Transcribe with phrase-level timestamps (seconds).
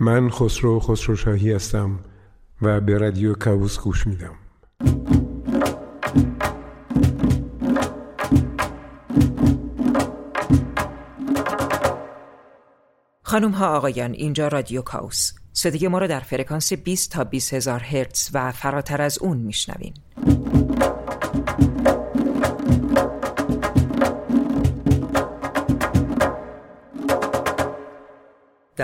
[0.00, 1.98] من خسرو خسرو شاهی هستم
[2.62, 4.34] و به رادیو کاوس گوش میدم.
[13.22, 17.80] خانم ها آقایان اینجا رادیو کاوس صدای ما را در فرکانس 20 تا 20 هزار
[17.80, 19.94] هرتز و فراتر از اون میشنوین.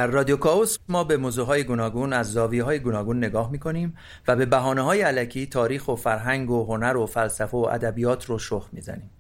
[0.03, 3.97] در رادیو کاوس ما به موضوع های گوناگون از زاویه های گوناگون نگاه می‌کنیم
[4.29, 8.39] و به بحانه های علکی تاریخ و فرهنگ و هنر و فلسفه و ادبیات رو
[8.39, 9.11] شخ می‌زنیم.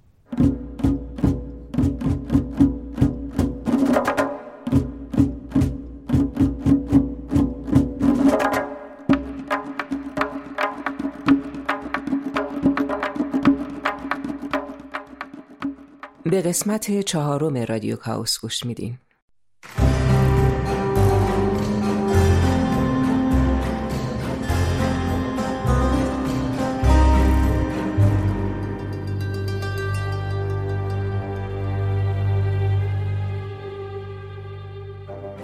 [16.24, 18.98] به قسمت چهارم رادیو کاوس گوش میدین.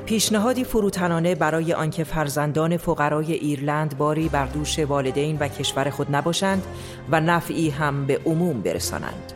[0.08, 6.62] پیشنهادی فروتنانه برای آنکه فرزندان فقرای ایرلند باری بر دوش والدین و کشور خود نباشند
[7.10, 9.32] و نفعی هم به عموم برسانند.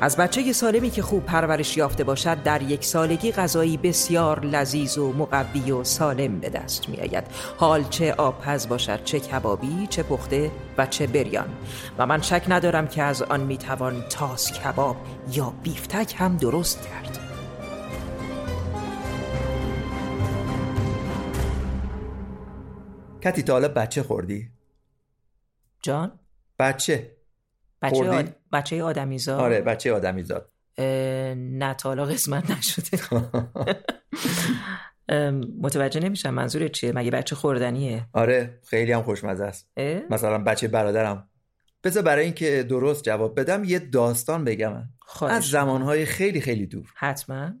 [0.00, 5.12] از بچه سالمی که خوب پرورش یافته باشد در یک سالگی غذایی بسیار لذیذ و
[5.12, 7.24] مقوی و سالم به دست می آید
[7.56, 11.48] حال چه آبپز باشد چه کبابی چه پخته و چه بریان.
[11.98, 14.96] و من شک ندارم که از آن می توان تاس کباب
[15.32, 17.27] یا بیفتک هم درست کرد.
[23.30, 24.50] کتی تا حالا بچه خوردی؟
[25.82, 26.18] جان؟
[26.58, 27.16] بچه.
[27.82, 28.36] بچه, آد...
[28.52, 29.40] بچه آدمیزاد.
[29.40, 30.52] آره بچه آدمیزاد.
[30.78, 32.98] نه تا حالا قسمت نشده.
[35.62, 39.70] متوجه نمیشم منظور چیه؟ مگه بچه خوردنیه؟ آره خیلی هم خوشمزه است.
[40.10, 41.28] مثلا بچه برادرم.
[41.84, 44.88] بذار برای اینکه درست جواب بدم یه داستان بگم.
[45.28, 46.92] از زمانهای خیلی خیلی دور.
[46.96, 47.52] حتما.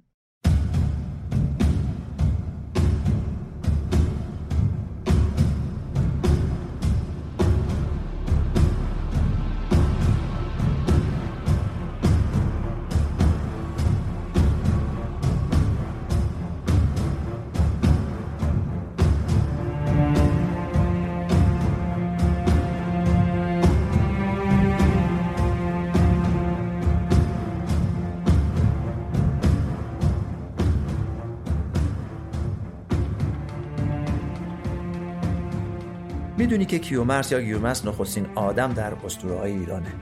[36.68, 39.92] که کیومرس یا گیومرس نخستین آدم در اسطوره های ایرانه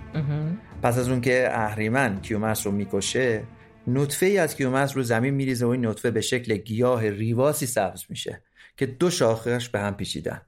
[0.82, 3.42] پس از اون که اهریمن کیومرس رو می‌کشه
[3.86, 8.04] نطفه ای از کیومرس رو زمین میریزه و این نطفه به شکل گیاه ریواسی سبز
[8.08, 8.42] میشه
[8.76, 10.42] که دو شاخش به هم پیچیدن.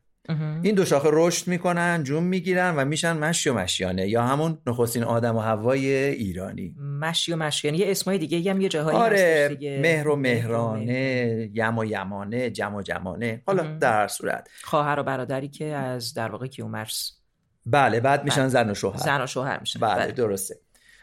[0.63, 4.09] این دو شاخه رشد می‌کنن جون می‌گیرن و میشن مشی و مشیانه.
[4.09, 6.75] یا همون نخستین آدم و حوای ایرانی.
[7.01, 7.79] مشی و مشیانه.
[7.79, 9.79] یه اسمای دیگه هم یه جاهایی آره دیگه.
[9.83, 13.43] مهر و مهرانه یم و یمانه جم و جمانه.
[13.47, 14.49] حالا در صورت.
[14.63, 17.13] خواهر و برادری که از در واقع کیومرس.
[17.67, 18.49] بله بعد میشن بله.
[18.49, 18.97] زن و شوهر.
[18.97, 19.81] زن و شوهر میشن.
[19.81, 20.13] بله, بله.
[20.13, 20.57] درسته.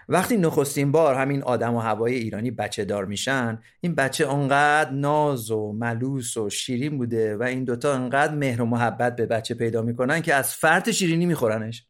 [0.10, 5.52] وقتی نخستین بار همین آدم و هوای ایرانی بچه دار میشن این بچه انقدر ناز
[5.52, 9.82] و ملوس و شیرین بوده و این دوتا انقدر مهر و محبت به بچه پیدا
[9.82, 11.86] می‌کنن که از فرط شیرینی میخورنش.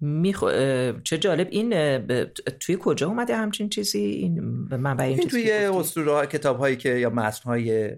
[0.00, 0.46] میخو...
[1.04, 1.48] چه جالب.
[1.50, 1.70] این
[2.60, 7.10] توی کجا اومده همچین چیزی؟ این من این, این توی اسطوره کتاب هایی که یا
[7.10, 7.96] متن های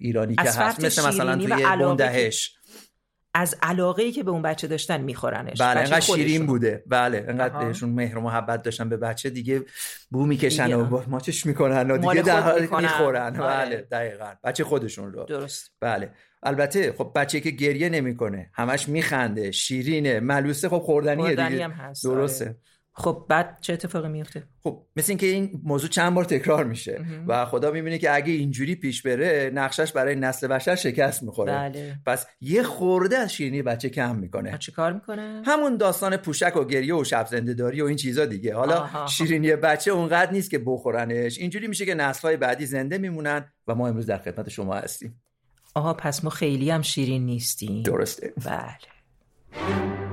[0.00, 2.55] ایرانی که هست مثل مثلا توی بندهش.
[3.38, 5.60] از علاقه ای که به اون بچه داشتن میخورنش.
[5.60, 6.82] بله انقدر شیرین بوده.
[6.86, 9.62] بله انقدر بهشون مهر و محبت داشتن به بچه دیگه
[10.10, 13.40] بو می‌کشن و ماچش می‌کنن و دیگه در حالی می‌خورن.
[13.40, 13.66] آره.
[13.66, 14.32] بله دقیقا.
[14.44, 15.24] بچه خودشون رو.
[15.24, 15.70] درست.
[15.80, 16.10] بله.
[16.42, 21.64] البته خب بچه که گریه نمی‌کنه همش میخنده شیرینه ملوسه خب خوردنیه دیگه.
[21.64, 22.04] هم هست.
[22.04, 22.44] درسته.
[22.44, 22.56] آره.
[22.98, 27.44] خب بعد چه اتفاقی میفته؟ خب مثل اینکه این موضوع چند بار تکرار میشه و
[27.44, 31.52] خدا می‌بینه که اگه اینجوری پیش بره نقشش برای نسل بشر شکست می‌خوره.
[31.52, 31.98] بله.
[32.06, 34.58] پس یه خورده از شیرینی بچه کم می‌کنه.
[34.58, 38.54] چه کار می‌کنه؟ همون داستان پوشک و گریه و شب زندهداری و این چیزا دیگه.
[38.54, 39.06] حالا آها.
[39.06, 41.38] شیرینی بچه اونقدر نیست که بخورنش.
[41.38, 45.20] اینجوری میشه که نسلهای بعدی زنده میمونن و ما امروز در خدمت شما هستیم.
[45.74, 47.82] آها پس ما خیلی هم شیرین نیستیم.
[47.82, 48.32] درسته.
[48.44, 50.05] بله.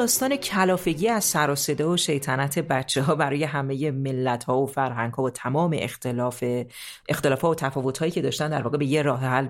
[0.00, 4.66] داستان کلافگی از سر و صدا و شیطنت بچه ها برای همه ملت ها و
[4.66, 6.44] فرهنگ ها و تمام اختلاف
[7.08, 9.48] اختلاف ها و تفاوت هایی که داشتن در واقع به یه راه حل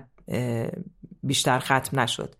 [1.23, 2.35] بیشتر ختم نشد.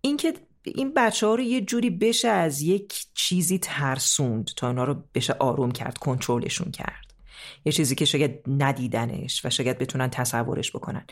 [0.00, 0.34] اینکه
[0.64, 5.32] این بچه ها رو یه جوری بشه از یک چیزی ترسوند تا اینا رو بشه
[5.32, 7.09] آروم کرد کنترلشون کرد.
[7.64, 11.04] یه چیزی که شاید ندیدنش و شاید بتونن تصورش بکنن.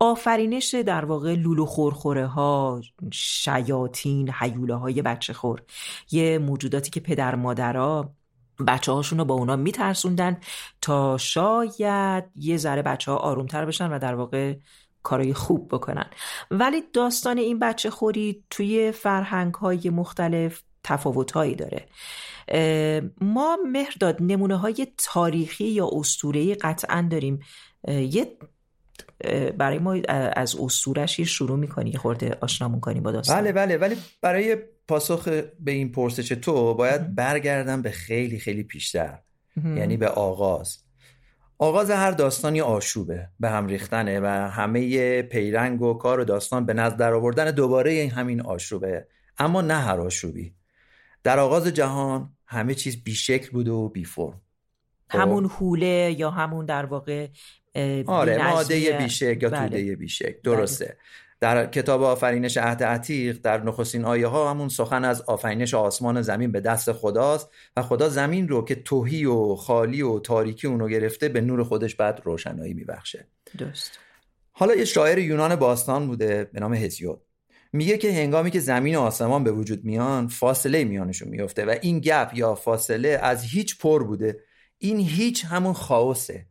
[0.00, 2.80] آفرینش در واقع لولو خورخوره ها
[3.12, 5.62] شیاطین حیوله های بچه خور.
[6.10, 8.14] یه موجوداتی که پدر مادرها
[8.66, 10.40] بچه هاشون رو با اونا میترسوندن
[10.80, 14.56] تا شاید یه ذره بچه ها آرومتر بشن و در واقع
[15.02, 16.10] کارای خوب بکنن.
[16.50, 21.86] ولی داستان این بچه خوری توی فرهنگ های مختلف تفاوت هایی داره
[23.20, 27.40] ما مهرداد نمونه های تاریخی یا اسطوره‌ای قطعا داریم.
[27.88, 28.26] یه
[29.58, 29.94] برای ما
[30.36, 33.36] از اسطورش شروع می‌کنی خورده آشنامون کنی با داستان.
[33.36, 34.56] بله بله ولی برای
[34.88, 35.28] پاسخ
[35.60, 39.18] به این پرسش تو باید برگردم به خیلی خیلی پیشتر.
[39.64, 40.78] یعنی به آغاز.
[41.58, 46.74] آغاز هر داستانی آشوبه به هم ریختنه و همه پیرنگ و کار و داستان به
[46.74, 49.06] نظر در آوردن دوباره همین آشوبه.
[49.38, 50.54] اما نه هر آشوبی.
[51.24, 54.40] در آغاز جهان همه چیز بیشکل بوده و بی فرم
[55.08, 57.28] خب؟ همون حوله یا همون در واقع
[58.06, 59.68] آره ماده بیشک یا بله.
[59.68, 60.96] توده بیشک درسته بله.
[61.40, 66.22] در کتاب آفرینش عهد عتیق در نخستین آیه ها همون سخن از آفرینش آسمان و
[66.22, 70.88] زمین به دست خداست و خدا زمین رو که توهی و خالی و تاریکی اونو
[70.88, 73.26] گرفته به نور خودش بعد روشنایی میبخشه
[73.58, 73.98] درست
[74.52, 77.20] حالا یه شاعر یونان باستان بوده به نام هزیود
[77.74, 82.00] میگه که هنگامی که زمین و آسمان به وجود میان فاصله میانشون میفته و این
[82.00, 84.40] گپ یا فاصله از هیچ پر بوده.
[84.78, 86.46] این هیچ همون خاصه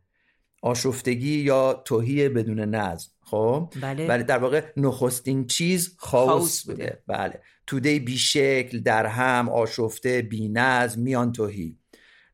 [0.62, 3.08] آشفتگی یا توهی بدون نظم.
[3.20, 4.06] خب؟ بله.
[4.06, 7.02] ولی در واقع نخستین چیز خاوس بوده.
[7.06, 7.40] بله.
[7.66, 11.78] توده بیشکل در هم آشفته بی نظم میان توهی.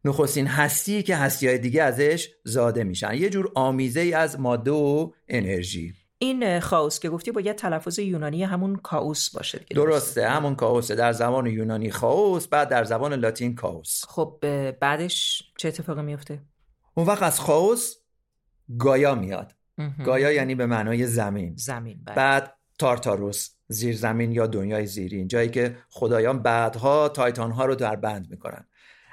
[0.04, 3.14] نخستین هستی که هستی های دیگه ازش زاده میشن.
[3.14, 5.99] یه جور آمیزه ای از ماده و انرژی.
[6.22, 11.12] این خاوس که گفتی باید تلفظ یونانی همون کاوس باشه درسته, درسته همون کاوسه در
[11.12, 14.04] زبان یونانی خاوس بعد در زبان لاتین کاوس.
[14.08, 14.38] خب
[14.80, 16.42] بعدش چه اتفاقی میفته؟
[16.94, 17.94] اون وقت از خاوس
[18.78, 19.52] گایا میاد.
[20.04, 21.54] گایا یعنی به معنای زمین.
[21.56, 22.16] زمین بله.
[22.16, 27.96] بعد تارتاروس زیر زمین یا دنیای زیرین جایی که خدایان بعدها تایتان ها رو در
[27.96, 28.66] بند می‌کنن.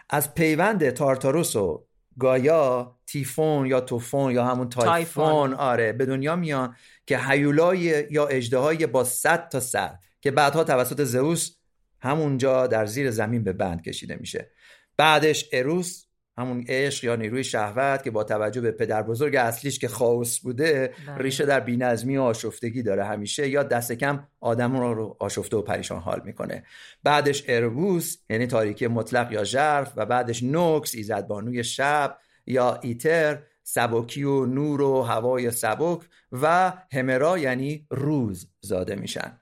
[0.09, 1.87] از پیوند تارتاروس و
[2.19, 5.53] گایا تیفون یا توفون یا همون تایفون.
[5.53, 6.75] آره به دنیا میان
[7.05, 11.55] که هیولای یا اژدهایی با صد تا سر که بعدها توسط زئوس
[11.99, 14.51] همونجا در زیر زمین به بند کشیده میشه.
[14.97, 16.06] بعدش اروس
[16.37, 20.93] همون عشق یا نیروی شهوت که با توجه به پدر بزرگ اصلیش که خاص بوده
[21.07, 21.17] بله.
[21.17, 25.99] ریشه در بینظمی و آشفتگی داره همیشه یا دست کم آدم رو آشفته و پریشان
[25.99, 26.63] حال می‌کنه
[27.03, 34.23] بعدش اربوس یعنی تاریکی مطلق یا ژرف و بعدش نوکس ایزدبانوی شب یا ایتر سبکی
[34.23, 35.99] و نور و هوای سبک
[36.31, 39.39] و همرا یعنی روز زاده میشن.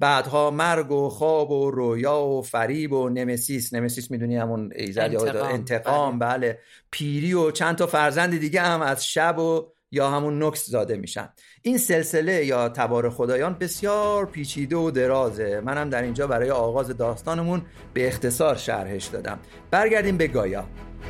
[0.00, 3.74] بعدها مرگ و خواب و رویا و فریب و نمسیس.
[3.74, 6.18] نمسیس می‌دونی همون ایزد انتقام, انتقام.
[6.18, 6.38] بله.
[6.38, 6.58] بله.
[6.90, 11.28] پیری و چند تا فرزند دیگه هم از شب و یا همون نکس زاده میشن.
[11.62, 15.60] این سلسله یا تبار خدایان بسیار پیچیده و درازه.
[15.64, 17.62] منم در اینجا برای آغاز داستانمون
[17.94, 19.38] به اختصار شرحش دادم.
[19.70, 20.64] برگردیم به گایا.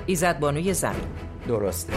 [0.07, 1.09] ایزد بانوی زمین.
[1.49, 1.93] درسته.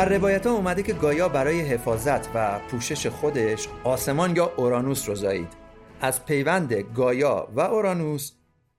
[0.00, 5.14] در روایت ها اومده که گایا برای حفاظت و پوشش خودش آسمان یا اورانوس رو
[5.14, 5.48] زایید.
[6.00, 8.32] از پیوند گایا و اورانوس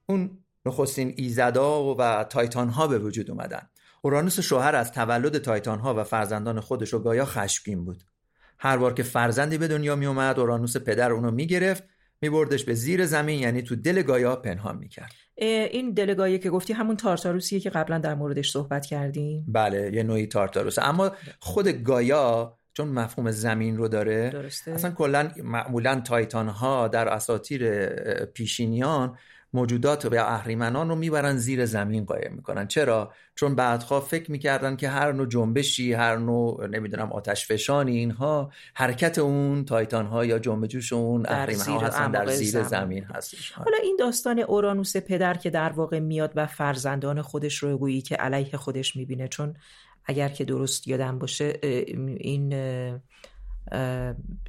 [0.05, 3.69] اون نخستین ایزدا و تایتان ها به وجود اومدن.
[4.01, 8.03] اورانوس شوهر از تولد تایتان ها و فرزندان خودش و گایا خشمگین بود.
[8.59, 11.83] هر بار که فرزندی به دنیا می اومد اورانوس پدر اونو می گرفت
[12.21, 15.13] میبردش به زیر زمین یعنی تو دل گایا پنهان می‌کرد.
[15.35, 20.03] این دل گایا که گفتی همون تارتاروسیه که قبلا در موردش صحبت کردیم بله یه
[20.03, 24.71] نوعی تارتاروس اما خود گایا چون مفهوم زمین رو داره درسته.
[24.71, 27.85] اصلا کلا معمولا تایتان ها در اساطیر
[28.25, 29.17] پیشینیان
[29.53, 32.67] موجودات و اهریمنان رو می‌برن زیر زمین قایم می‌کنن.
[32.67, 38.51] چرا؟ چون بعدها فکر می‌کردن که هر نوع جنبشی هر نوع نمی‌دونم آتش فشانی اینها
[38.73, 43.51] حرکت اون تایتان ها یا جنبجوش اون اهریمن ها هستن در زیر زمین, زمین هستش.
[43.51, 48.15] حالا این داستان اورانوس پدر که در واقع میاد و فرزندان خودش رو گویی که
[48.15, 49.55] علیه خودش می‌بینه چون
[50.05, 51.59] اگر که درست یادم باشه
[52.17, 52.53] این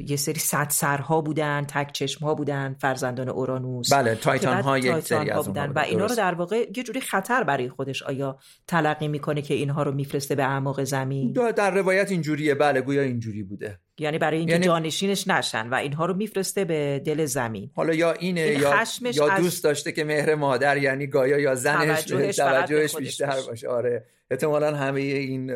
[0.00, 3.92] یه سری صد سرها بودن تک چشم ها بودن فرزندان اورانوس.
[3.92, 7.44] بله تایتان ها یک سری از بودن و اینا رو در واقع یه جوری خطر
[7.44, 12.54] برای خودش آیا تلقی می‌کنه که اینها رو میفرسته به اعماق زمین؟ در روایت اینجوریه.
[12.54, 13.78] بله گویا اینجوری بوده.
[13.98, 14.66] یعنی برای اینکه یعنی...
[14.66, 17.70] جانشینش نشن و اینها رو میفرسته به دل زمین.
[17.74, 22.02] حالا یا اینه این یا, یا دوست داشته که مهر مادر یعنی گایا یا زنش
[22.02, 23.68] توجهش, توجهش بیشتر باشه.
[23.68, 24.04] آره.
[24.32, 25.50] احتمالا همه این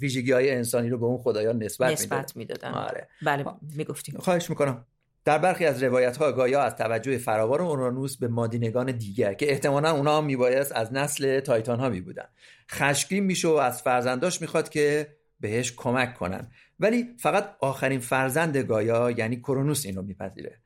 [0.00, 2.70] ویژگی های انسانی رو به اون خدایان نسبت, نسبت می‌دادن.
[2.70, 3.08] آره.
[3.22, 3.44] بله
[3.76, 4.18] می‌گفتیم.
[4.18, 4.84] خواهش می‌کنم.
[5.24, 9.90] در برخی از روایت ها گایا از توجه فراوان اورانوس به مادینگان دیگر که احتمالا
[9.90, 12.24] اونا هم میبایست از نسل تایتان ها می بودن
[12.70, 16.50] خشکی میشه و از فرزنداش می‌خواد که بهش کمک کنن.
[16.80, 20.58] ولی فقط آخرین فرزند گایا یعنی کرونوس این رو میپذیره.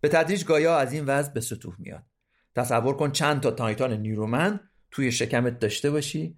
[0.00, 2.02] به تدریج گایا از این وضع به سطوح میاد.
[2.56, 6.36] تصور کن چند تا تایتان نیرومند توی شکمت داشته باشی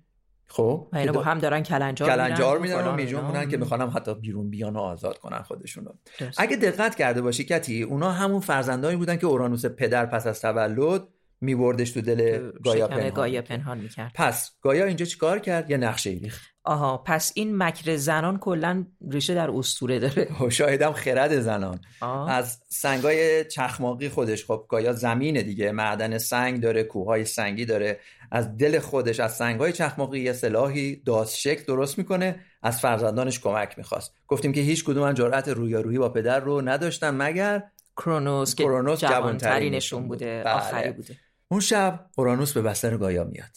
[0.51, 4.77] خب؟ اینا با هم دارن کلنجار کلنجار میدن و میجون که می‌خوانم حتی بیرون بیان
[4.77, 5.95] و آزاد کنن خودشون رو.
[6.39, 11.03] اگه دقت کرده باشی کتی اونا همون فرزندانی بودن که اورانوس پدر پس از تولد
[11.41, 14.13] میبردش تو دل گایا پنهان, گایا پنهان می‌کرد.
[14.15, 16.51] پس گایا اینجا چیکار کرد؟ یه نقشه ریخت.
[16.65, 20.29] آها پس این مکر زنان کلا ریشه در اسطوره داره.
[20.51, 21.81] شاهدم خرد زنان.
[22.01, 22.31] آه.
[22.31, 24.45] از سنگای چخماقی خودش.
[24.45, 25.73] خب گایا زمینه دیگه.
[25.73, 28.01] معدن سنگ داره کوههای سنگی داره.
[28.31, 33.79] از دل خودش از سنگای چخماقی یه سلاحی داس شک درست می‌کنه از فرزندانش کمک
[33.79, 34.15] می‌خواست.
[34.29, 37.63] گفتیم که هیچ کدوم جرأت رویارویی با پدر رو نداشتن مگر
[37.97, 38.65] کرونوس که
[38.97, 40.55] جوانترینشون بوده بله.
[40.55, 41.17] آخری بوده.
[41.49, 43.57] اون شب اورانوس به بستر گایا میاد.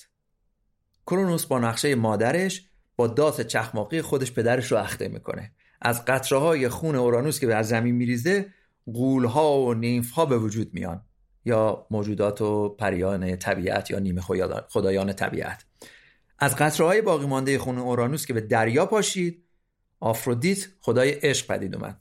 [1.06, 5.52] کرونوس با نقشه مادرش با داس چخماقی خودش پدرش رو اخته می‌کنه.
[5.82, 8.46] از قطره های خون اورانوس که بر زمین میریزه
[8.86, 11.06] غول ها و نیمف ها به وجود میان.
[11.46, 14.22] یا موجودات و پریان طبیعت یا نیمه
[14.70, 15.66] خدایان طبیعت.
[16.40, 19.44] از قطره های باقی مانده خون اورانوس که به دریا پاشید
[20.00, 22.00] آفرودیت خدای عشق پدید اومد.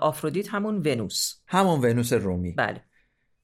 [0.00, 1.34] آفرودیت همون ونوس.
[1.46, 2.52] همون ونوس رومی.
[2.52, 2.84] بله.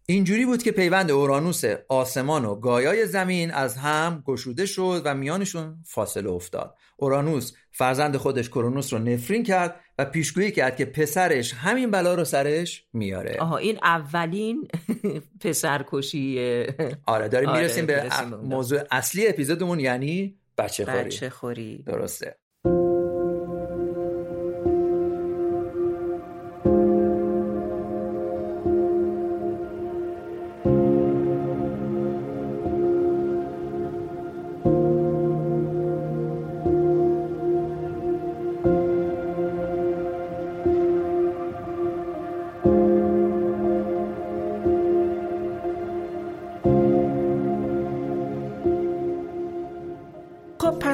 [0.06, 5.82] اینجوری بود که پیوند اورانوس آسمان و گایای زمین از هم گشوده شد و میانشون
[5.86, 6.74] فاصله افتاد.
[6.96, 12.24] اورانوس فرزند خودش کرونوس رو نفرین کرد و پیشگویی کرد که پسرش همین بلا رو
[12.24, 13.36] سرش میاره.
[13.40, 14.68] آها این اولین
[15.40, 16.74] پسرکشیه
[17.06, 18.10] آره داریم آره می‌رسیم به
[18.42, 22.36] موضوع اصلی اپیزودمون یعنی بچه خوری بچه خوری درسته.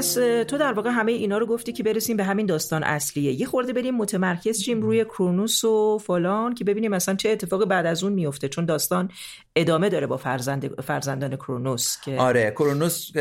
[0.00, 0.14] پس
[0.48, 3.40] تو در واقع همه اینا رو گفتی که برسیم به همین داستان اصلیه.
[3.40, 7.86] یه خورده بریم متمرکز شیم روی کرونوس و فلان که ببینیم مثلا چه اتفاقی بعد
[7.86, 9.10] از اون میفته چون داستان
[9.56, 13.12] ادامه داره با فرزند فرزندان کرونوس که آره کرونوس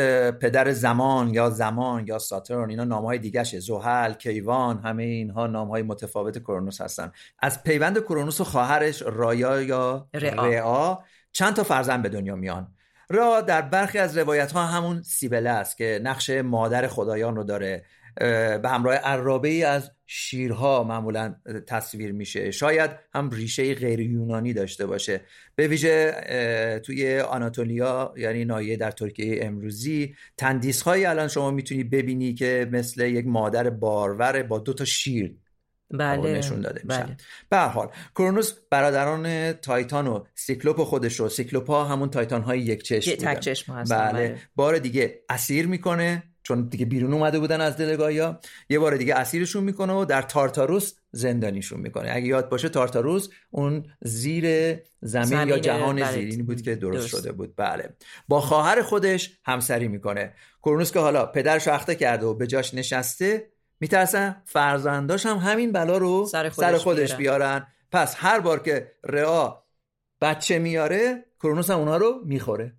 [0.42, 5.82] پدر زمان یا زمان یا ساترن اینا نامهای دیگه شه زحل کیوان همه اینها نامهای
[5.82, 7.12] متفاوت کرونوس هستن.
[7.40, 10.98] از پیوند کرونوس و خواهرش رایا یا رعا, رعا
[11.32, 12.68] چند تا فرزند به دنیا میان.
[13.10, 17.86] را در برخی از روایت ها همون سیبله است که نقش مادر خدایان رو داره
[18.62, 21.36] به همراه عرابه ای از شیرها معمولا
[21.68, 22.52] تصویر میشه.
[22.52, 25.22] شاید هم ریشه غیر یونانی داشته باشه.
[25.56, 32.34] به ویژه توی آناتولیا یعنی نایه در ترکیه امروزی تندیس هایی الان شما می‌تونی ببینی
[32.34, 35.36] که مثل یک مادر بارور با دو تا شیر
[35.92, 37.18] بله نشون داده میشن.
[37.50, 42.84] به حال کرونوس برادران تایتان و سیکلوپ خودش رو سیکلوپ ها همون تایتان های یک
[42.84, 44.12] چشم تک چشم هستن بله.
[44.12, 44.38] بله.
[44.56, 49.16] بار دیگه اسیر می‌کنه چون دیگه بیرون اومده بودن از دل گایا یه بار دیگه
[49.16, 52.12] اسیرشون می‌کنه و در تارتاروس زندانیشون می‌کنه.
[52.14, 56.12] اگه یاد باشه تارتاروس اون زیر زمین, یا جهان بله.
[56.12, 57.54] زیرینی بود که درست, درست, شده بود.
[57.56, 57.96] بله.
[58.28, 60.34] با خواهر خودش همسری می‌کنه.
[60.64, 65.98] کرونوس که حالا پدرش اخته کرده و به جاش نشسته میترسن فرزنداش هم همین بلا
[65.98, 67.68] رو سر خودش, سر خودش بیارن.
[67.92, 69.64] پس هر بار که رعا
[70.22, 72.76] بچه میاره کرونوس هم اونها رو می‌خوره.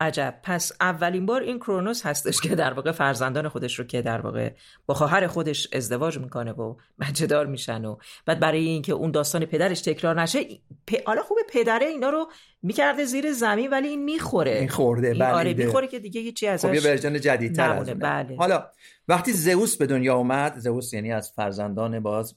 [0.00, 0.40] عجب.
[0.42, 4.50] پس اولین بار این کرونوس هستش که در واقع فرزندان خودش رو که در واقع
[4.86, 9.44] با خواهر خودش ازدواج می‌کنه و بچه دار میشن و بعد برای اینکه اون داستان
[9.44, 10.44] پدرش تکرار نشه
[10.86, 10.94] پ...
[11.06, 12.30] حالا خوبه پدره اینا رو
[12.62, 14.60] می‌کرده زیر زمین ولی این می‌خوره.
[14.60, 18.36] میخورده بله آره می‌خوره که دیگه هیچی ازش خب یه ورژن جدیدتر از بله.
[18.36, 18.66] حالا
[19.08, 22.34] وقتی زئوس به دنیا اومد زئوس یعنی از فرزندان باز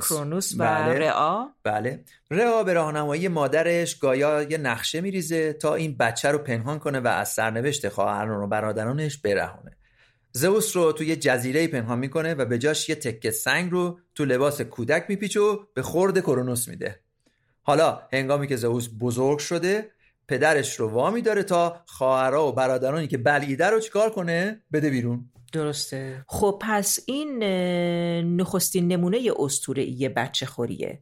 [0.00, 0.52] کرونوس.
[0.52, 0.98] و بله.
[0.98, 2.04] رعا بله.
[2.30, 7.06] رعا به راهنمایی مادرش گایا یه نقشه میریزه تا این بچه رو پنهان کنه و
[7.06, 9.76] از سرنوشت خواهران و برادرانش برهونه
[10.32, 14.60] زئوس رو توی جزیره پنهان می‌کنه و به جاش یه تکه سنگ رو تو لباس
[14.60, 17.00] کودک میپیچه و به خورد کرونوس میده.
[17.62, 19.90] حالا هنگامی که زئوس بزرگ شده
[20.32, 25.30] پدرش رو وامی داره تا خواهرها و برادرانی که بلعیده رو چیکار کنه؟ بده بیرون.
[25.52, 26.24] درسته.
[26.26, 27.42] خب پس این
[28.36, 31.00] نخستین نمونه اسطوره‌ای بچه خوریه.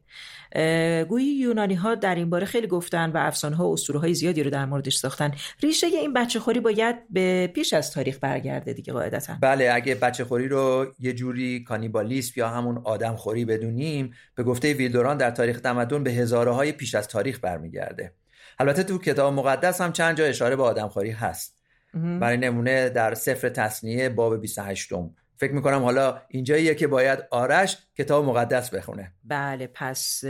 [1.09, 4.43] گویی یونانی ها در این باره خیلی گفتن و افسانه ها و اسطوره های زیادی
[4.43, 5.31] رو در موردش ساختن.
[5.63, 9.33] ریشه این بچه خوری باید به پیش از تاریخ برگرده دیگه قاعدتا.
[9.41, 14.73] بله اگه بچه خوری رو یه جوری کانیبالیسم یا همون آدم خوری بدونیم به گفته
[14.73, 18.13] ویلدوران در تاریخ تمدن به هزاره های پیش از تاریخ برمیگرده.
[18.61, 21.61] البته تو کتاب مقدس هم چند جا اشاره به آدم خوری هست
[21.93, 27.77] برای نمونه در سفر تصنیه باب 28 م فکر می‌کنم حالا اینجاییه که باید آرش
[27.97, 29.11] کتاب مقدس بخونه.
[29.23, 30.23] بله پس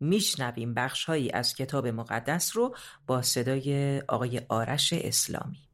[0.00, 5.68] میشنویم بخش هایی از کتاب مقدس رو با صدای آقای آرش اسلامی.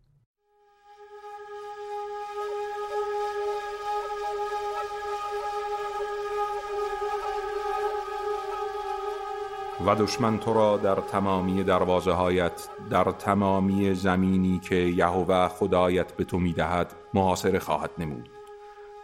[9.87, 16.25] و دشمن تو را در تمامی دروازه هایت در تمامی زمینی که یهوه خدایت به
[16.25, 18.29] تو می‌دهد محاصره خواهد نمود.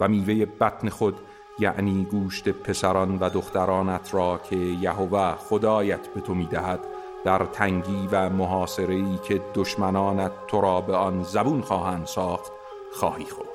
[0.00, 1.20] و میوه بطن خود
[1.58, 6.80] یعنی گوشت پسران و دخترانت را که یهوه خدایت به تو می‌دهد
[7.24, 12.52] در تنگی و محاصره ای که دشمنانت تو را به آن زبون خواهند ساخت
[12.92, 13.48] خواهی خورد.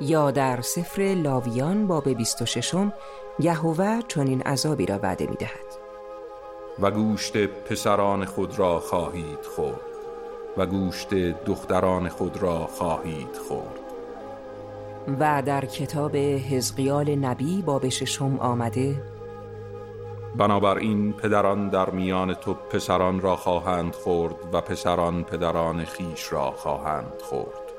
[0.00, 2.74] یا در سفر لاویان باب 26
[3.38, 5.79] یهوه چنین عذابی را وعده می‌دهد.
[6.82, 9.80] و گوشت پسران خود را خواهید خورد
[10.56, 11.14] و گوشت
[11.44, 13.80] دختران خود را خواهید خورد.
[15.20, 19.02] و در کتاب حزقیال نبی باب ششم آمده
[20.36, 27.22] بنابراین پدران در میان تو پسران را خواهند خورد و پسران پدران خیش را خواهند
[27.22, 27.69] خورد.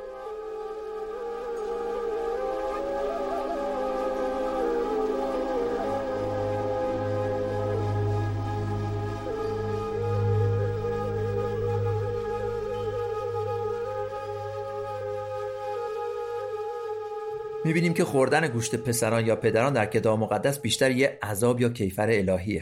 [17.72, 22.10] می‌بینیم که خوردن گوشت پسران یا پدران در کتاب مقدس بیشتر یه عذاب یا کیفر
[22.10, 22.62] الهیه.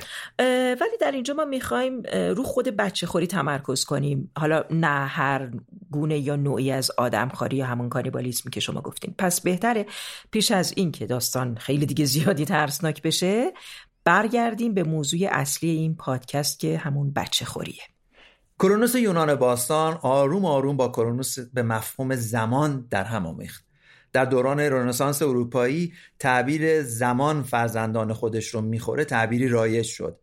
[0.81, 4.31] ولی در اینجا ما می‌خوایم رو خود بچه خوری تمرکز کنیم.
[4.37, 5.49] حالا نه هر
[5.91, 9.15] گونه یا نوعی از آدم خاری یا همون کانیبالیسمی که شما گفتین.
[9.17, 9.85] پس بهتره
[10.31, 13.53] پیش از این که داستان خیلی دیگه زیادی ترسناک بشه
[14.03, 17.83] برگردیم به موضوع اصلی این پادکست که همون بچه خوریه.
[18.59, 23.68] کرونوس یونان باستان آروم آروم با کرونوس به مفهوم زمان در هم آمیخت.
[24.13, 30.19] در دوران رنسانس اروپایی تعبیر زمان فرزندان خودش رو می‌خوره تعبیری رایج شد.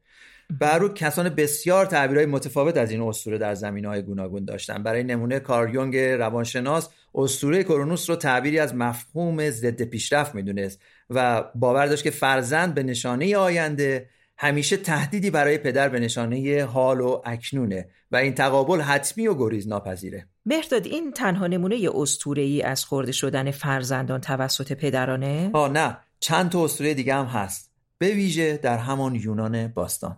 [0.60, 4.82] برو کسان بسیار تعبیرهای متفاوت از این اسطوره در زمین های گوناگون داشتن.
[4.82, 11.86] برای نمونه کاریونگ روانشناس اسطوره کرونوس رو تعبیری از مفهوم ضد پیشرفت می‌دونست و باور
[11.86, 17.88] داشت که فرزند به نشانه آینده همیشه تهدیدی برای پدر به نشانه حال و اکنونه
[18.10, 20.28] و این تقابل حتمی و گریز ناپذیره.
[20.46, 25.98] مهرداد این تنها نمونه اسطوره ای از خورده شدن فرزندان توسط پدرانه؟ آه نه.
[26.20, 27.70] چند تا اسطوره دیگه هم هست.
[27.98, 30.16] به ویژه در همان یونان باستان.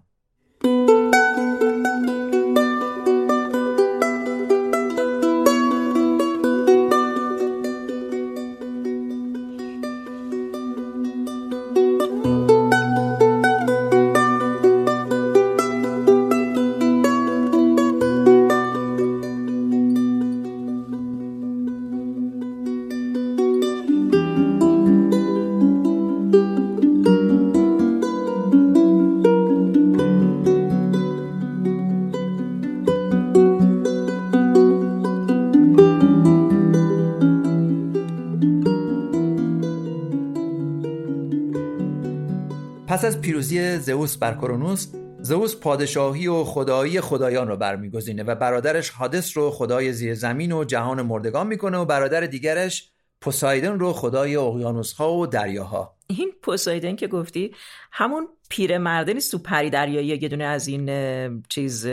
[43.08, 44.86] از پیروزی زئوس بر کرونوس
[45.20, 50.64] زئوس پادشاهی و خدایی خدایان رو برمیگزینه و برادرش هادس رو خدای زیر زمین و
[50.64, 52.90] جهان مردگان می‌کنه و برادر دیگرش
[53.20, 55.96] پوسایدن رو خدای اقیانوس ها و دریاها.
[56.06, 57.54] این پوسایدن که گفتی
[57.92, 61.86] همون پیرمرده نیست تو پری دریایی یه دونه از این چیز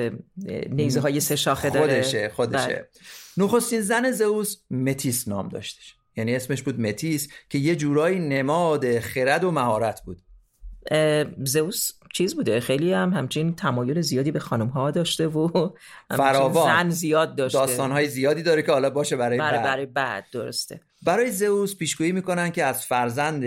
[0.70, 2.68] نیزه های سه شاخه داره؟ خودشه خودشه.
[2.68, 2.90] بله.
[3.38, 5.96] نخستین زن زئوس متیس نام داشتش.
[6.18, 10.22] یعنی اسمش بود متیس که یه جورایی نماد خرد و مهارت بود.
[11.44, 12.60] زئوس چیز بوده.
[12.60, 15.70] خیلی هم همچین تمایل زیادی به خانم ها داشته و
[16.10, 16.84] فراوان.
[16.84, 17.60] زن زیاد داشته.
[17.60, 19.64] داستان های زیادی داره که حالا باشه برای, برای بعد.
[19.64, 20.80] برای بعد درسته.
[21.04, 23.46] برای زئوس پیشگویی می‌کنن که از فرزند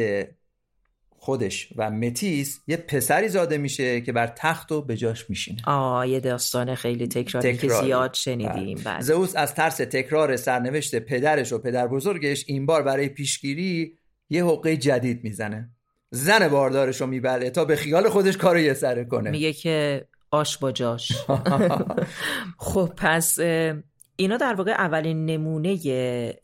[1.20, 5.62] خودش و متیس یه پسری زاده میشه که بر تخت و به جاش میشینه.
[5.66, 8.74] آه یه داستان خیلی تکراری, که زیاد شنیدیم.
[8.74, 8.84] بله.
[8.84, 9.00] بله.
[9.00, 13.98] زئوس از ترس تکرار سرنوشت پدرش و پدر بزرگش این بار برای پیشگیری
[14.30, 15.70] یه حقه جدید می‌زنه.
[16.10, 19.30] زن باردارش رو میبله تا به خیال خودش کارو یه سره کنه.
[19.30, 21.12] میگه که آش با جاش.
[22.58, 23.38] خب پس
[24.20, 25.78] اینا در واقع اولین نمونه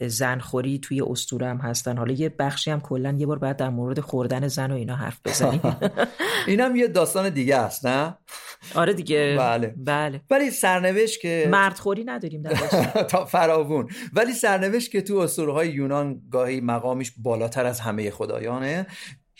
[0.00, 1.96] زنخوری توی استوره هم هستن.
[1.96, 5.20] حالا یه بخشی هم کلا یه بار بعد در مورد خوردن زن و اینا حرف
[5.24, 5.60] بزنیم.
[6.46, 8.18] اینم یه داستان دیگه است نه؟
[8.74, 9.36] آره دیگه.
[9.38, 9.74] بله.
[9.76, 10.20] بله.
[10.30, 12.54] ولی سرنوشت که مردخوری نداریم در
[13.12, 13.88] تا فراوون.
[14.12, 18.86] ولی سرنوشت که تو اسطوره های یونان گاهی مقامش بالاتر از همه خدایانه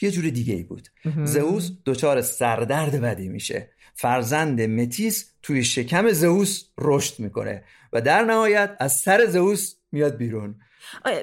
[0.01, 0.89] یه جور دیگه ای بود
[1.25, 3.71] زئوس دچار سردرد بدی میشه.
[3.95, 10.55] فرزند متیس توی شکم زئوس رشد می‌کنه و در نهایت از سر زئوس میاد بیرون.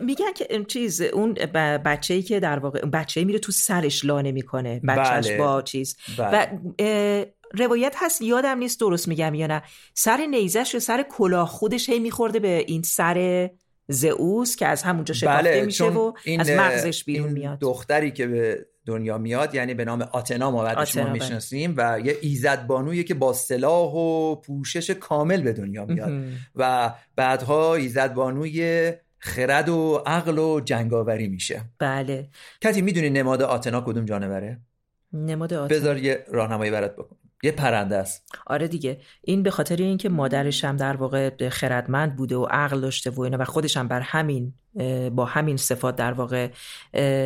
[0.01, 1.33] میگن که چیز اون
[1.85, 5.37] بچه ای که در واقع بچه میره تو سرش لانه می‌کنه بچهش بله.
[5.37, 5.97] با چیز.
[6.17, 6.59] بله.
[6.79, 9.63] و روایت هست یادم نیست درست میگم یا نه.
[9.93, 13.49] سر نیزش یا سر کلاه خودش هی میخورده به این سر
[13.87, 17.59] زئوس که از همونجا شکافته بله، میشه و از مغزش بیرون میاد.
[17.59, 21.13] دختری که به دنیا میاد یعنی به نام آتنا ما بعدش ما بله.
[21.13, 26.11] می‌شناسیم و یه ایزد بانویی که با سلاح و پوشش کامل به دنیا میاد.
[26.55, 31.61] و بعدها ایزد بانوی خرد و عقل و جنگاوری میشه.
[31.79, 32.29] بله.
[32.61, 34.59] کتی می‌دونی نماد آتنا کدوم جانوره؟
[35.13, 35.77] نماد آتنا.
[35.77, 37.17] بذار یه راهنمایی برات بکن.
[37.43, 38.25] یه پرنده است.
[38.47, 38.99] آره دیگه.
[39.21, 43.37] این به خاطر اینکه مادرش هم در واقع خردمند بوده و عقل داشته و اینا
[43.39, 44.53] و خودش هم بر همین
[45.15, 46.49] با همین صفات در واقع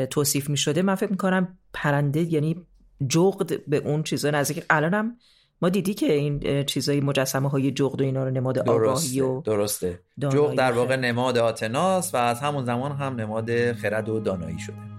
[0.05, 2.65] توصیف می شده من فکر می‌کنم پرنده یعنی
[3.07, 4.65] جغد به اون چیزا نزدیک.
[4.69, 5.17] الانم
[5.61, 9.99] ما دیدی که این چیزای مجسمه های جغد و اینا رو نماد آگاهی و درسته
[10.19, 14.94] جغد در واقع نماد آتناس و از همون زمان هم نماد خرد و دانایی شده.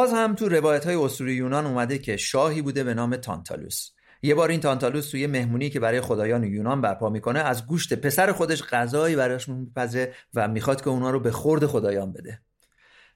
[0.00, 3.90] باز هم تو روایت های اسطوره یونان اومده که شاهی بوده به نام تانتالوس.
[4.22, 8.32] یه بار این تانتالوس توی مهمونی که برای خدایان یونان برپا می‌کنه از گوشت پسر
[8.32, 12.40] خودش غذایی براش میپذه و می‌خواد که اونا رو به خورد خدایان بده.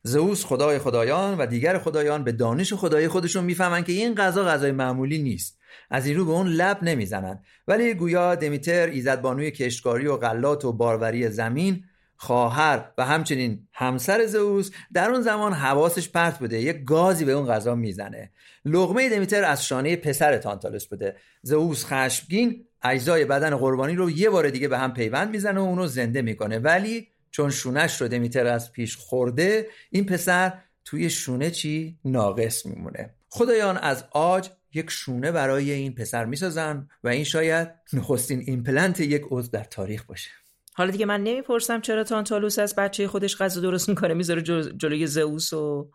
[0.02, 4.72] زئوس خدای خدایان و دیگر خدایان به دانش خدای خودشون می‌فهمن که این غذا غذای
[4.72, 5.58] معمولی نیست.
[5.90, 7.42] از این رو به اون لب نمی‌زنن.
[7.68, 11.84] ولی گویا دمیتر ایزدبانوی کشتکاری و غلات و باروری زمین
[12.24, 17.46] خواهر و همچنین همسر زئوس در اون زمان حواسش پرت بوده یک گازی به اون
[17.46, 18.30] غذا می‌زنه.
[18.64, 21.16] لقمه دمیتر از شانه پسر تانتالوس بوده.
[21.42, 25.86] زئوس خشمگین اجزای بدن قربانی رو یه بار دیگه به هم پیوند می‌زنه و اونو
[25.86, 26.58] زنده می‌کنه.
[26.58, 30.52] ولی چون شونش رو دمیتر از پیش خورده این پسر
[30.84, 33.14] توی شونه چی؟ ناقص میمونه.
[33.28, 39.22] خدایان از عاج یک شونه برای این پسر می‌سازن و این شاید نخستین ایمپلنت یک
[39.30, 40.30] عضو در تاریخ باشه.
[40.76, 44.42] حالا دیگه من نمی‌پرسم چرا تانتالوس از بچه خودش غذا درست می‌کنه می‌ذاره
[44.76, 45.90] جلوی زئوس و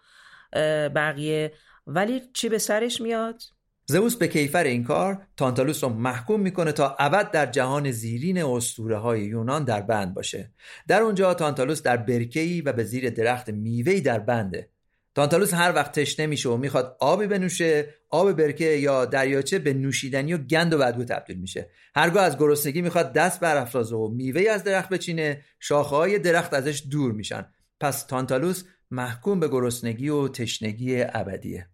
[0.96, 1.54] بقیه.
[1.88, 3.42] ولی چی به سرش میاد؟
[3.86, 8.98] زئوس به کیفر این کار تانتالوس رو محکوم می‌کنه تا ابد در جهان زیرین اسطوره
[8.98, 10.52] های یونان در بند باشه.
[10.88, 14.70] در اونجا تانتالوس در برکه‌ای و به زیر درخت میوه‌ای در بنده.
[15.19, 20.34] تانتالوس هر وقت تشنه میشه و می‌خواد آبی بنوشه آب برکه یا دریاچه به نوشیدنی
[20.34, 21.69] و گند و بدبو تبدیل میشه.
[21.95, 26.84] هرگاه از گرسنگی می‌خواد دست برافرازه و میوه از درخت بچینه شاخه های درخت ازش
[26.91, 27.45] دور میشن.
[27.79, 31.67] پس تانتالوس محکوم به گرسنگی و تشنگی ابدیه.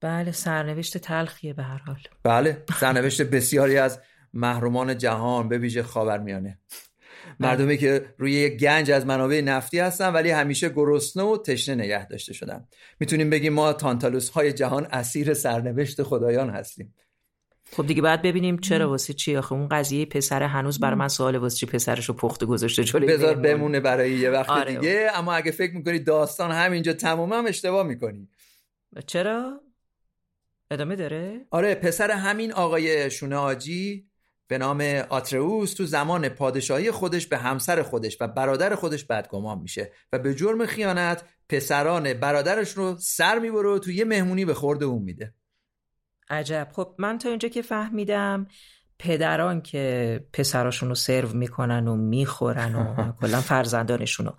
[0.00, 2.00] بله سرنوشت تلخیه به هر حال.
[2.22, 4.00] بله سرنوشت بسیاری از
[4.32, 6.58] محرومان جهان به ویژه خاورمیانه.
[7.40, 12.08] مردمی که روی یک گنج از منابع نفتی هستن ولی همیشه گرسنه و تشنه نگه
[12.08, 12.68] داشته شدن.
[13.00, 16.94] می‌تونیم بگیم ما تانتالوس های جهان اسیر سرنوشت خدایان هستیم.
[17.72, 19.52] خب دیگه بعد ببینیم چرا واسه چی آخه.
[19.52, 23.34] اون قضیه پسر هنوز برای من سوال واسه چی پسرش رو پخته گذاشته جلوی بذار
[23.34, 24.74] بمونه برای یه وقت آره.
[24.74, 25.10] دیگه.
[25.14, 28.28] اما اگه فکر می‌کنی داستان همینجا تمام هم اشتباه می‌کنی.
[29.06, 29.60] چرا؟
[30.70, 34.06] ادامه داره؟ آره پسر همین آقای شونه آجی
[34.48, 39.92] به نام آتروس تو زمان پادشاهی خودش به همسر خودش و برادر خودش بدگمان میشه
[40.12, 44.84] و به جرم خیانت پسران برادرش رو سر می‌بره و تو یه مهمونی به خورده
[44.84, 45.34] اون میده.
[46.30, 46.68] عجب.
[46.72, 48.46] خب من تا اینجا که فهمیدم
[49.04, 54.32] پدران که پسراشون رو سرو می‌کنن و می‌خورن و کلا فرزندانشون رو.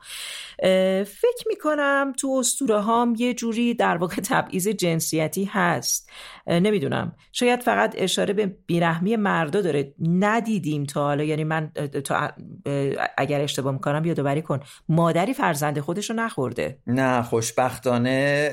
[1.04, 6.10] فکر می‌کنم تو استوره هام یه جوری در واقع تبعیض جنسیتی هست.
[6.48, 7.16] نمی‌دونم.
[7.32, 9.94] شاید فقط اشاره به بیرحمی مردا داره.
[10.00, 11.24] ندیدیم تا حالا.
[11.24, 11.72] یعنی من
[12.04, 12.32] تا
[13.18, 14.60] اگر اشتباه می‌کنم یادآوری کن.
[14.90, 16.80] مادری فرزند خودش رو نخورده.
[16.88, 18.52] نه خوشبختانه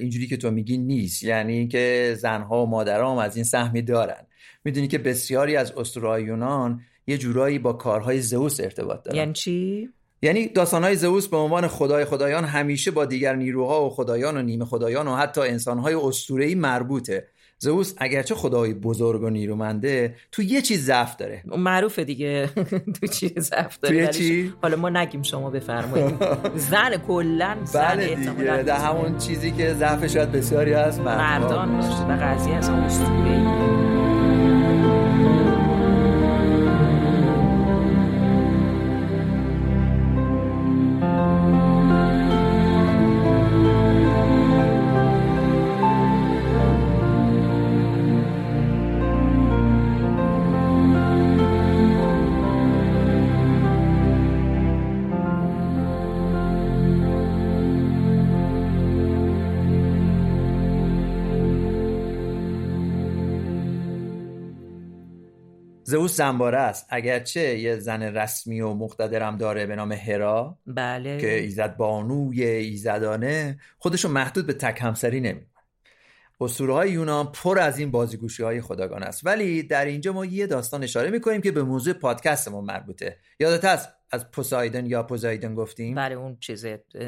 [0.00, 1.22] اینجوری که تو میگی نیست.
[1.22, 4.26] یعنی که زنها و مادرها هم از این سهمی دارن.
[4.64, 9.16] می‌دونی که بسیاری از اسطوره‌های یونان یه جورایی با کارهای زئوس ارتباط دارن.
[9.16, 9.88] یعنی چی؟
[10.22, 14.64] یعنی داستانهای زئوس به عنوان خدای خدایان همیشه با دیگر نیروها و خدایان و نیمه
[14.64, 17.26] خدایان و حتی انسانهای اسطوره‌ای مربوطه.
[17.62, 21.42] زئوس اگرچه خدای بزرگ و نیرومنده تو یه چیز ضعف داره.
[21.46, 22.50] معروفه دیگه.
[23.00, 24.06] تو چی ضعف داره.
[24.06, 26.14] تو چی؟ حالا ما نگیم شما بفرمایید.
[26.70, 28.62] زن کلا زن بله دیگه.
[28.62, 33.99] در همون چیزی که ضعف شاید بسیاری از مردان و قضیه از اسطوره‌ای.
[66.20, 66.86] زنباره است.
[66.88, 71.18] اگرچه یه زن رسمی و مقتدرم داره به نام هرا بله.
[71.18, 75.46] که ایزد بانوی ایزدانه خودشو محدود به تک همسری نمی‌کنه.
[76.40, 79.26] اسطوره های یونان پر از این بازیگوشی های خداگان است.
[79.26, 83.16] ولی در اینجا ما یه داستان اشاره می‌کنیم که به موضوع پادکستمون مربوطه.
[83.40, 86.66] یادت هست از پوسایدن یا پوزایدن گفتیم؟ بله اون چیز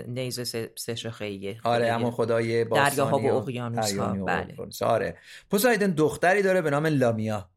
[0.08, 4.56] نیزه سه شاخه‌ایه آره اما خدای دریاها و اقیانوس ها بله.
[4.80, 5.16] آره.
[5.50, 7.51] پوسایدن دختری داره به نام لامیا.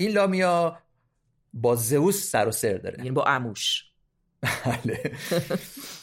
[0.00, 0.78] این لامیا
[1.52, 2.98] با زئوس سر و سر داره.
[2.98, 3.84] یعنی با اموش.
[4.64, 5.12] بله.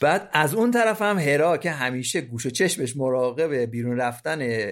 [0.02, 4.72] بعد از اون طرف هم هرا که همیشه گوش و چشمش مراقب بیرون رفتن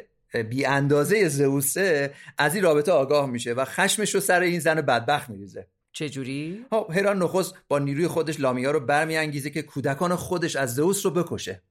[0.49, 5.29] بی اندازه زئوسه از این رابطه آگاه میشه و خشمش رو سر این زن بدبخت
[5.29, 5.67] میریزه.
[5.93, 11.11] چجوری؟ هرا نخست با نیروی خودش لامیا رو برمیانگیزه که کودکان خودش از زئوس رو
[11.11, 11.63] بکشه.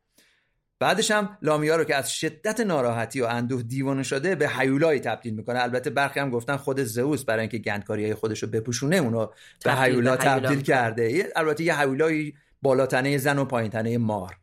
[0.83, 5.35] بعدش هم لامیا رو که از شدت ناراحتی و اندوه دیوانه شده به حیولایی تبدیل
[5.35, 5.62] می‌کنه.
[5.62, 9.27] البته برخی هم گفتن خود زئوس برای اینکه گندکاری های خودش رو بپوشونه اونو
[9.64, 11.33] به حیولا تبدیل کرده.
[11.37, 14.37] البته یه حیولایی بالاتنه زن و پایینتنه مار.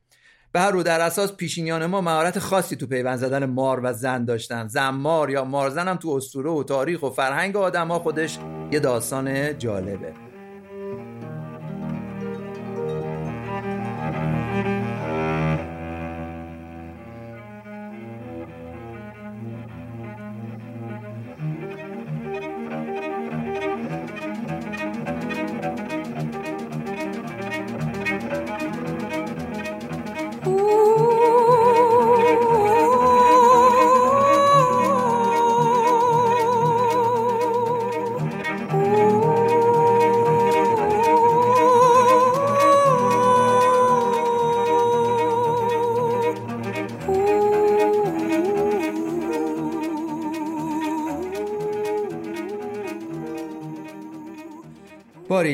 [0.51, 4.25] به هر رو در اساس پیشینیان ما مهارت خاصی تو پیوند زدن مار و زن
[4.25, 4.67] داشتن.
[4.67, 8.37] زن مار یا مارزن هم تو اسطوره و تاریخ و فرهنگ آدم خودش
[8.71, 10.28] یه داستان جالبه.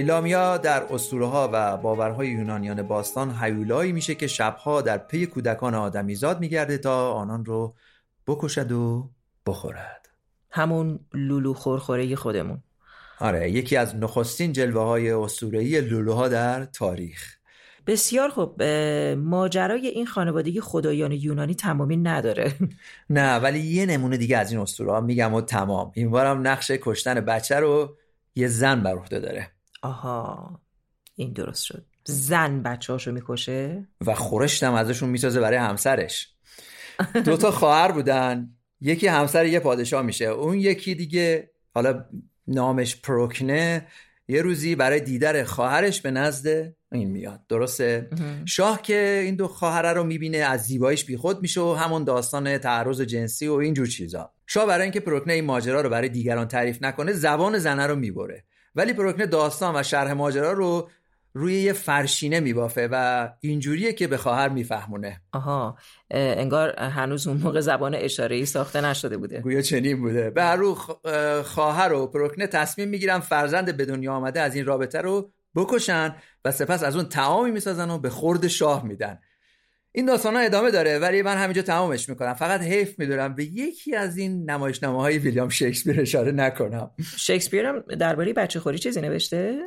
[0.05, 5.75] لامیا در اسطوره ها و باورهای یونانیان باستان هیولایی میشه که شبها در پی کودکان
[5.75, 7.75] آدمیزاد میگرده تا آنان رو
[8.27, 9.09] بکشد و
[9.47, 10.09] بخورد.
[10.51, 12.63] همون لولو خورخوره خودمون.
[13.19, 17.35] آره یکی از نخستین جلوه های اسطوره‌ای لولوها در تاریخ.
[17.87, 18.63] بسیار خوب.
[19.17, 22.53] ماجرای این خانوادگی خدایان یونانی تمامی نداره.
[23.09, 25.91] نه ولی یه نمونه دیگه از این اسطوره ها میگم و تمام.
[25.95, 27.97] این بارم نقش کشتن بچه رو
[28.35, 29.54] یه زن بر عهده داره.
[29.85, 30.61] آها
[31.15, 31.85] این درست شد.
[32.05, 36.29] زن بچه هاشو می‌کشه؟ و خورشتم ازشون می‌سازه برای همسرش.
[37.25, 38.49] دوتا خواهر بودن.
[38.81, 40.25] یکی همسر یه پادشاه میشه.
[40.25, 42.05] اون یکی دیگه حالا
[42.47, 43.87] نامش پروکنه
[44.27, 47.41] یه روزی برای دیدر خواهرش به نزد این میاد.
[47.49, 48.09] درسته؟
[48.45, 53.01] شاه که این دو خواهره رو می‌بینه از زیباییش بیخود میشه و همون داستان تعرض
[53.01, 54.31] جنسی و اینجور چیزا.
[54.47, 58.43] شاه برای اینکه پروکنه این ماجرا رو برای دیگران تعریف نکنه زبان زنه رو می‌بره.
[58.75, 60.89] ولی پروکنه داستان و شرح ماجرا رو
[61.33, 65.21] روی یه فرشینه میبافه و اینجوریه که به خواهر میفهمونه.
[65.33, 65.77] آها
[66.11, 69.39] انگار هنوز اون موقع زبان اشاره ای ساخته نشده بوده.
[69.39, 70.29] گویا چنین بوده.
[70.29, 70.73] به هر
[71.41, 76.51] خواهر و پروکنه تصمیم می‌گیرن فرزند به دنیا آمده از این رابطه رو بکشن و
[76.51, 79.19] سپس از اون تعامی می‌سازن و به خورد شاه میدن.
[79.95, 82.33] این داستان ها ادامه داره ولی من همینجا تمامش می‌کنم.
[82.33, 86.91] فقط حیف می‌دونم به یکی از این نمایشنامه های ویلیام شکسپیر اشاره نکنم.
[87.17, 89.59] شکسپیر هم درباره بچه خوری چیزی نوشته؟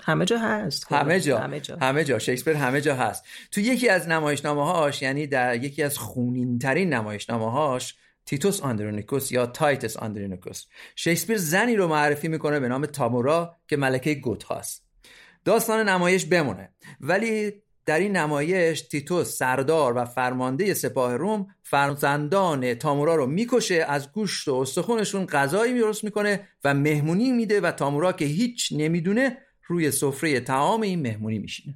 [0.00, 0.92] همه جا هست.
[0.92, 1.76] همه جا همه جا.
[1.76, 2.18] همه جا.
[2.18, 3.24] شکسپیر همه جا هست.
[3.50, 7.94] تو یکی از نمایشنامه هاش یعنی در یکی از خونین ترین نمایشنامه هاش
[8.26, 10.64] تیتوس آندرونیکوس یا تایتس آندرونیکوس.
[10.96, 14.84] شکسپیر زنی رو معرفی می‌کنه به نام تامورا که ملکه گوت هاست
[15.44, 16.74] داستان نمایش بمونه.
[17.00, 17.52] ولی
[17.86, 24.48] در این نمایش تیتوس سردار و فرمانده سپاه روم فرزندان تامورا رو می‌کشه از گوشت
[24.48, 30.40] و استخونشون غذایی درست می‌کنه و مهمونی میده و تامورا که هیچ نمی‌دونه روی سفره
[30.40, 31.74] تعام این مهمونی میشینه.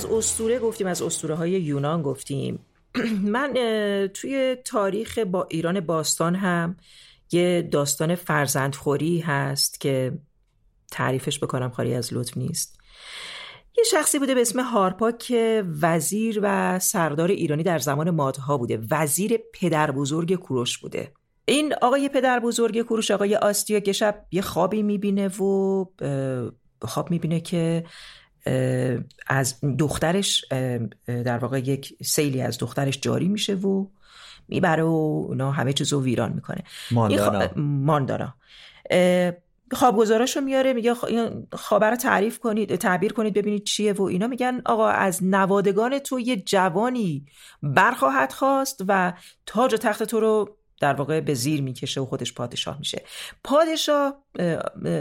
[0.00, 2.58] از استوره گفتیم از استوره های یونان گفتیم.
[3.34, 3.52] من
[4.14, 6.76] توی تاریخ با ایران باستان هم
[7.32, 10.18] یه داستان فرزندخوری هست که
[10.90, 12.78] تعریفش بکنم خالی از لطف نیست.
[13.78, 18.82] یه شخصی بوده به اسم هارپا که وزیر و سردار ایرانی در زمان مادها بوده.
[18.90, 21.12] وزیر پدر بزرگ کوروش بوده.
[21.44, 25.84] این آقای پدر بزرگ کوروش آقای آستیا گشب یه خوابی می‌بینه و
[26.82, 27.84] خواب می‌بینه که
[29.26, 30.44] از دخترش
[31.06, 33.86] در واقع یک سیلی از دخترش جاری میشه و
[34.48, 36.64] می‌بره و اونا همه چیزو ویران می‌کنه.
[36.90, 37.48] ماندانا.
[37.56, 38.34] ماندانا.
[39.72, 40.94] خوابگزاراشو میاره میگه
[41.52, 44.26] خوابه رو تعریف کنید تعبیر کنید ببینید چیه و اینا.
[44.26, 47.26] میگن آقا از نوادگان تو یه جوانی
[47.62, 49.12] برخواهد خواست و
[49.46, 53.02] تاج و تخت تو رو در واقع به زیر می‌کشه و خودش پادشاه میشه.
[53.44, 54.24] پادشاه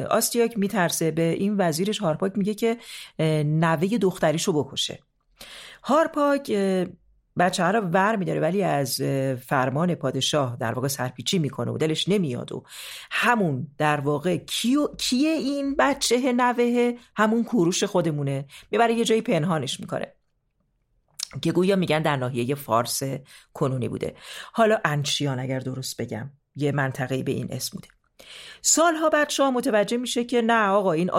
[0.10, 2.78] آستیاک میترسه به این وزیرش هارپاک میگه که
[3.44, 5.00] نوه دختریشو بکشه.
[5.84, 6.52] هارپاک
[7.39, 9.02] بچه ها رو ور میداره ولی از
[9.46, 12.63] فرمان پادشاه در واقع سرپیچی می‌کنه و دلش نمیاد و
[13.12, 14.38] همون در واقع
[14.98, 18.46] کیه این بچه نوه؟ همون کوروش خودمونه.
[18.72, 20.13] می‌بره یه جایی پنهانش می‌کنه.
[21.42, 23.02] که گویا میگن در ناحیه فارس
[23.54, 24.15] کنونی بوده.
[24.54, 27.88] حالا انچیان اگر درست بگم یه منطقه به این اسم بوده.
[28.62, 31.10] سالها بعد شاه متوجه میشه که نه آقا این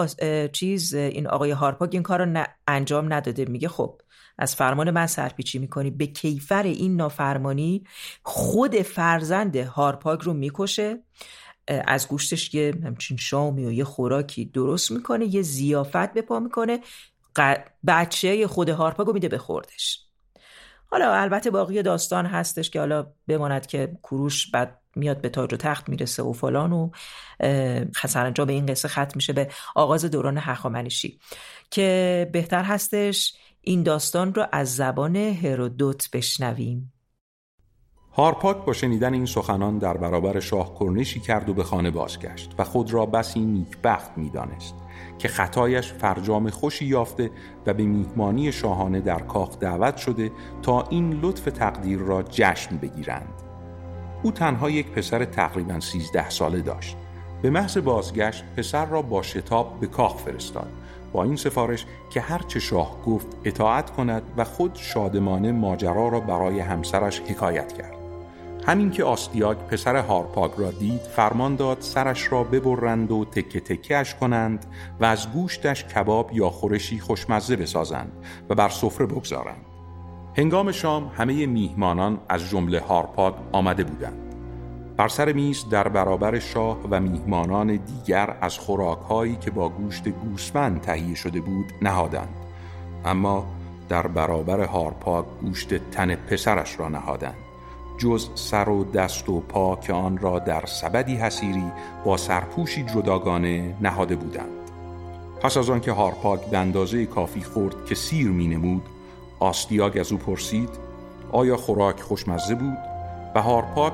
[0.47, 3.45] چیز این آقای هارپاک این کار رو انجام نداده.
[3.45, 4.01] میگه خب
[4.37, 5.91] از فرمان من سرپیچی می‌کنی.
[5.91, 7.83] به کیفر این نافرمانی
[8.23, 11.03] خود فرزند هارپاک رو می‌کشه.
[11.67, 15.35] از گوشتش یه همچین شامی و یه خوراکی درست می‌کنه.
[15.35, 16.79] یه زیافت به پا می‌کنه.
[17.87, 20.05] بچه خود هارپاگو میده به خوردش.
[20.85, 25.57] حالا البته باقی داستان هستش که حالا بماند که کروش بعد میاد به تاج و
[25.57, 26.89] تخت می‌رسه و فلان و
[28.07, 31.19] سرانجام به این قصه ختم میشه به آغاز دوران هخامنشی.
[31.71, 36.93] که بهتر هستش این داستان رو از زبان هرودوت بشنویم.
[38.13, 42.63] هارپاک با شنیدن این سخنان در برابر شاه کرنشی کرد و به خانه بازگشت و
[42.63, 44.75] خود را بسی نیکبخت می‌دانست.
[45.21, 47.31] که خطایش فرجام خوشی یافته
[47.65, 50.31] و به میهمانی شاهانه در کاخ دعوت شده
[50.61, 53.33] تا این لطف تقدیر را جشن بگیرند.
[54.23, 56.97] او تنها یک پسر تقریبا سیزده ساله داشت.
[57.41, 60.71] به محض بازگشت پسر را با شتاب به کاخ فرستاد.
[61.13, 66.59] با این سفارش که هرچه شاه گفت اطاعت کند و خود شادمانه ماجرا را برای
[66.59, 68.00] همسرش حکایت کرد.
[68.67, 74.15] همین که آستیاک پسر هارپاگ را دید فرمان داد سرش را ببرند و تکه تکهش
[74.15, 74.65] کنند
[74.99, 78.11] و از گوشتش کباب یا خورشی خوشمزه بسازند
[78.49, 79.65] و بر سفره بگذارند.
[80.37, 84.17] هنگام شام همه میهمانان از جمله هارپاگ آمده بودند.
[84.97, 90.81] بر سر میز در برابر شاه و میهمانان دیگر از خوراکهایی که با گوشت گوسفند
[90.81, 92.35] تهیه شده بود نهادند.
[93.05, 93.45] اما
[93.89, 97.40] در برابر هارپاگ گوشت تن پسرش را نهادند.
[98.01, 101.71] جز سر و دست و پا که آن را در سبدی حسیری
[102.05, 104.71] با سرپوشی جداگانه نهاده بودند.
[105.41, 108.81] پس از آنکه هارپاک به اندازه کافی خورد که سیر می نمود
[109.39, 110.69] آستیاگ از او پرسید
[111.31, 112.77] آیا خوراک خوشمزه بود؟
[113.35, 113.93] و هارپاک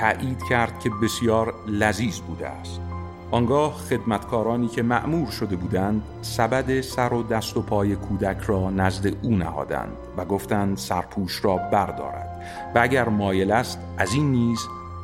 [0.00, 2.85] تایید کرد که بسیار لذیذ بوده است.
[3.30, 9.06] آنگاه خدمتکارانی که معمور شده بودند سبد سر و دست و پای کودک را نزد
[9.22, 12.42] او نهادند و گفتند سرپوش را بردارد
[12.74, 14.58] و اگر مایل است از این نیز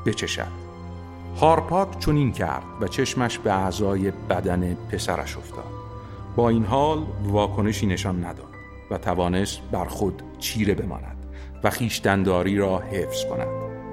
[0.07, 0.63] بچشد.
[1.41, 5.73] هارپاک چنین کرد و چشمش به اعضای بدن پسرش افتاد.
[6.37, 8.55] با این حال واکنشی نشان نداد
[8.91, 11.17] و توانست بر خود چیره بماند
[11.65, 13.49] و خیشتنداری را حفظ کند.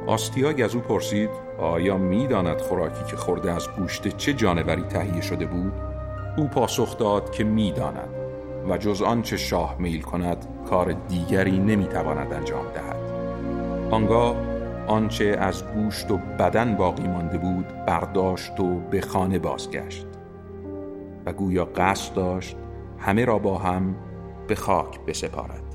[0.07, 5.45] آستیاگ از او پرسید آیا می‌داند خوراکی که خورده از گوشت چه جانوری تهیه شده
[5.45, 5.73] بود؟
[6.37, 8.09] او پاسخ داد که می‌داند
[8.69, 12.99] و جز آنچه شاه میل کند کار دیگری نمی‌تواند انجام دهد.
[13.91, 14.35] آنگاه
[14.87, 20.07] آنچه از گوشت و بدن باقی مانده بود برداشت و به خانه بازگشت
[21.25, 22.57] و گویا قصد داشت
[22.97, 23.95] همه را با هم
[24.47, 25.68] به خاک بسپارد.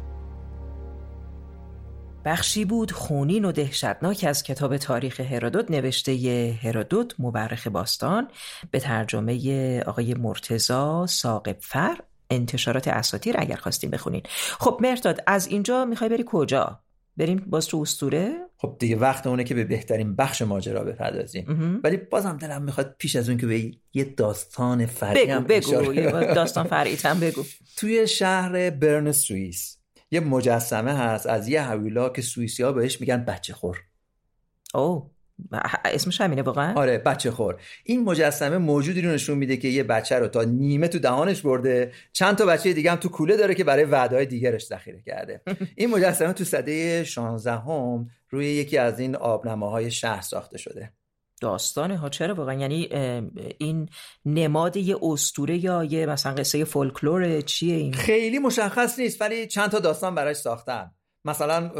[2.24, 8.28] بخشی بود خونین و دهشتناک از کتاب تاریخ هرودوت نوشته هرودوت مورخ باستان
[8.70, 11.96] به ترجمه آقای مرتزا ساقب فر
[12.30, 14.22] انتشارات اساتیر اگر خواستیم بخونین.
[14.58, 16.80] خب مرتاد از اینجا می‌خوای بری کجا؟
[17.16, 21.80] بریم باز تو استوره خب دیگه وقت اونه که به بهترین بخش ماجرا بپردازیم.
[21.84, 26.66] ولی بازم دلم می‌خواد پیش از اون که به یه داستان فرعی بگو بگو داستان
[26.66, 27.44] فرعی هم بگو.
[27.76, 29.83] توی شهر برن سوئیس.
[30.14, 33.82] یه مجسمه هست از یه حویلا که سوئیسی ها بهش میگن بچه خور.
[34.74, 35.10] او
[35.84, 37.60] اسمش همینه واقعا؟ آره بچه خور.
[37.84, 41.92] این مجسمه موجودی رو نشون میده که یه بچه رو تا نیمه تو دهانش برده
[42.12, 45.40] چند تا بچه دیگه هم تو کوله داره که برای وعده‌های دیگرش ذخیره کرده.
[45.76, 50.92] این مجسمه تو سده 16 هم روی یکی از این آبنماهای شهر ساخته شده.
[51.44, 51.96] داستانه.
[51.96, 52.88] ها چرا واقعا؟ یعنی
[53.58, 53.88] این
[54.26, 59.70] نماد یه استوره یا یه مثلا قصه فولکلور چیه این؟ خیلی مشخص نیست ولی چند
[59.70, 60.90] تا داستان براش ساختن.
[61.24, 61.70] مثلا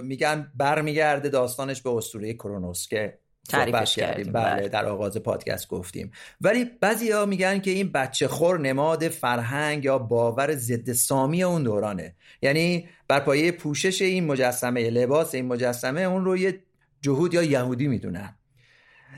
[0.00, 3.18] میگن برمیگرده داستانش به اسطوره کرونوس که
[3.48, 4.32] تعریفش کردیم.
[4.32, 4.68] بله, بله.
[4.68, 6.10] در آغاز پادکست گفتیم.
[6.40, 11.62] ولی بعضی ها میگن که این بچه خور نماد فرهنگ یا باور ضد سامی اون
[11.62, 12.14] دورانه.
[12.42, 16.60] یعنی بر پایه پوشش این مجسمه لباس این مجسمه اون رو یه
[17.02, 18.36] جهود یا یهودی می‌دونن.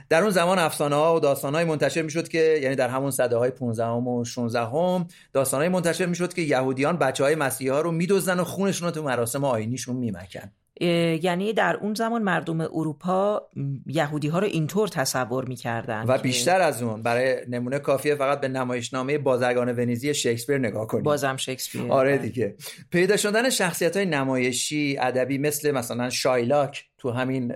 [0.09, 3.37] در اون زمان افسانه ها و داستان های منتشر می‌شد که یعنی در همون صده
[3.37, 7.81] های 15 و 16 هم داستان های منتشر می‌شد که یهودیان بچه های مسیحی ها
[7.81, 10.51] رو میدوزن و خونشون رو تو مراسم آینیشون میمکن.
[10.81, 13.43] یعنی در اون زمان مردم اروپا
[13.87, 18.49] یهودی ها رو اینطور تصور می‌کردن و بیشتر از اون برای نمونه کافیه فقط به
[18.49, 21.93] نمایشنامه بازرگان ونیزی شکسپیر نگاه کنید بازم شکسپیر.
[21.93, 22.55] آره دیگه.
[22.91, 27.49] پیدا شدن شخصیت های نمایشی ادبی مثل مثلا شایلاک تو همین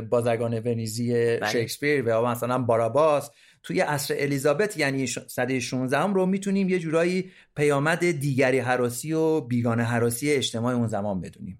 [0.00, 1.50] بازرگان ونیزی بله.
[1.50, 3.30] شکسپیر و مثلا باراباس
[3.62, 9.40] توی عصر الیزابت یعنی صده 16 هم رو می‌تونیم یه جورایی پیامد دیگری حراسی و
[9.40, 11.58] بیگانه حراسی اجتماع اون زمان بدونیم.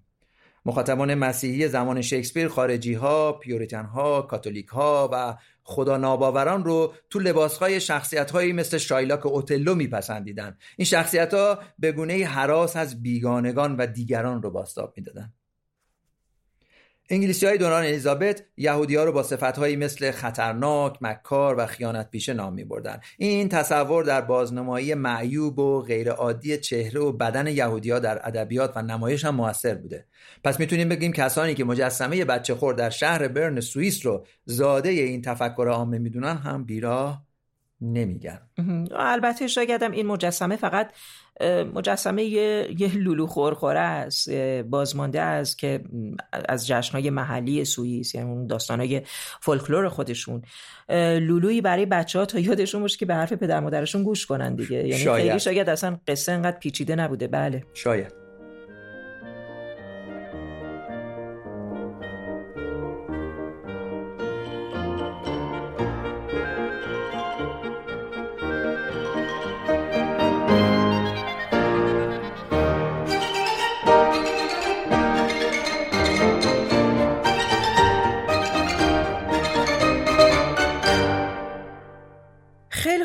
[0.65, 7.19] مخاطبان مسیحی زمان شکسپیر خارجی ها، پیوریتن ها، کاتولیک ها و خدا ناباوران رو تو
[7.19, 10.57] لباس های شخصیت هایی مثل شایلاک اوتلو میپسندیدن.
[10.77, 15.33] این شخصیت ها به گونه حراس از بیگانگان و دیگران رو باستاب می‌دادن.
[17.11, 22.11] انگلیسی های دوران الیزابت یهودی ها رو با صفت هایی مثل خطرناک، مکار و خیانت
[22.11, 22.99] پیشه نام می بردن.
[23.17, 28.81] این تصور در بازنمایی معیوب و غیرعادی چهره و بدن یهودی ها در ادبیات و
[28.81, 30.05] نمایش هم موثر بوده.
[30.43, 35.21] پس می‌تونیم بگیم کسانی که مجسمه بچه خور در شهر برن سوئیس رو زاده این
[35.21, 37.28] تفکر عامه می‌دونن هم بیراه
[37.81, 38.39] نمیگن.
[38.95, 40.91] البته شاگردم این مجسمه فقط
[41.73, 44.29] مجسمه یه, یه لولو خورخوره است
[44.63, 45.83] بازمانده از که
[46.31, 49.01] از جشنهای محلی سوئیس یعنی اون داستانهای
[49.41, 50.41] فولکلور خودشون.
[51.19, 54.77] لولویی برای بچه ها تا یادشون باشه که به حرف پدر مادرشون گوش کنن دیگه.
[54.77, 55.27] یعنی شاید.
[55.27, 57.27] خیلی شاید اصلا قصه انقدر پیچیده نبوده.
[57.27, 57.63] بله.
[57.73, 58.18] شاید.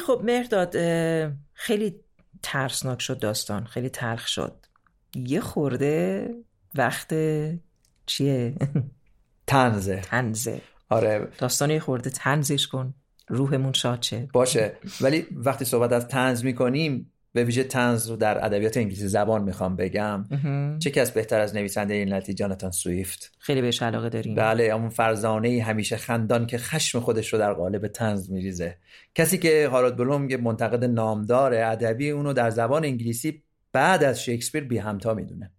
[0.06, 0.76] خب مهرداد
[1.52, 2.00] خیلی
[2.42, 4.66] ترسناک شد داستان خیلی تلخ شد.
[5.14, 6.28] یه خورده
[6.74, 7.14] وقت
[8.06, 8.54] چیه؟
[9.46, 11.28] تنزه تنزه آره.
[11.38, 12.94] داستان یه خورده تنزش کن
[13.28, 14.76] روحمون شاد چه باشه.
[15.00, 19.76] ولی وقتی صحبت از تنز می‌کنیم به ویژه تنز رو در ادبیات انگلیسی زبان می‌خوام
[19.76, 20.24] بگم.
[20.78, 24.34] چه کس بهتر از نویسنده این لطی جاناتان سویفت؟ خیلی بهش علاقه داریم.
[24.34, 28.76] بله اون فرزانه همیشه خندان که خشم خودش رو در قالب تنز میریزه.
[29.14, 34.64] کسی که هارولد بلوم یه منتقد نامدار ادبی اونو در زبان انگلیسی بعد از شکسپیر
[34.64, 35.50] بی همتا می‌دونه.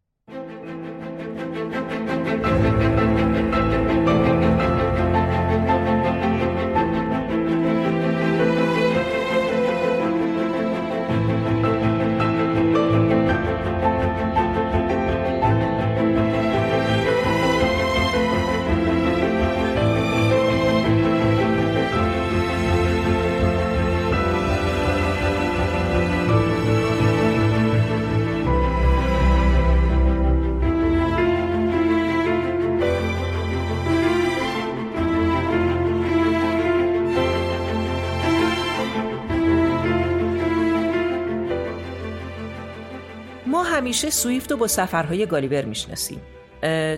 [43.85, 46.21] همیشه سویفت رو با سفرهای گالیور می‌شناسیم.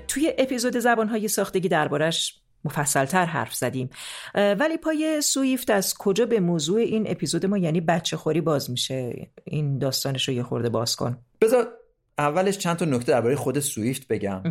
[0.08, 3.90] توی اپیزود زبانهای ساختگی دربارش مفصلتر حرف زدیم.
[4.36, 9.28] ولی پای سویفت از کجا به موضوع این اپیزود ما یعنی بچه خوری باز میشه؟
[9.44, 11.18] این داستانش رو یه خورده باز کن.
[11.42, 11.68] بذار
[12.18, 14.44] اولش چند تا نکته درباره خود سویفت بگم.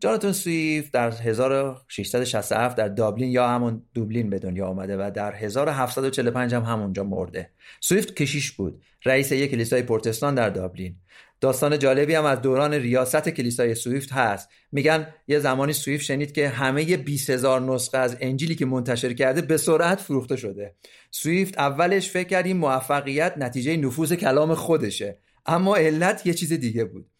[0.00, 6.54] جاناتون سویفت در 1667 در دابلین یا همون دوبلین به دنیا آمده و در 1745
[6.54, 7.50] هم همونجا مرده.
[7.80, 8.82] سویفت کشیش بود.
[9.04, 10.96] رئیس یک کلیسای پرتستان در دابلین.
[11.42, 14.48] داستان جالبی هم از دوران ریاست کلیسای سویفت هست.
[14.72, 19.40] میگن یه زمانی سویفت شنید که همه 20 هزار نسخه از انجیلی که منتشر کرده
[19.40, 20.74] به سرعت فروخته شده.
[21.10, 25.18] سویفت اولش فکر کرد این موفقیت نتیجه نفوذ کلام خودشه.
[25.46, 27.10] اما علت یه چیز دیگه بود.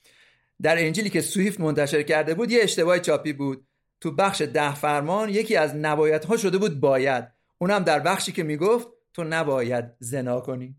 [0.62, 3.66] در انجیلی که سویفت منتشر کرده بود یه اشتباه چاپی بود.
[4.00, 7.24] تو بخش ده فرمان یکی از نبایدها شده بود باید.
[7.58, 10.76] اونم در بخشی که می‌گفت تو نباید زنا کنی.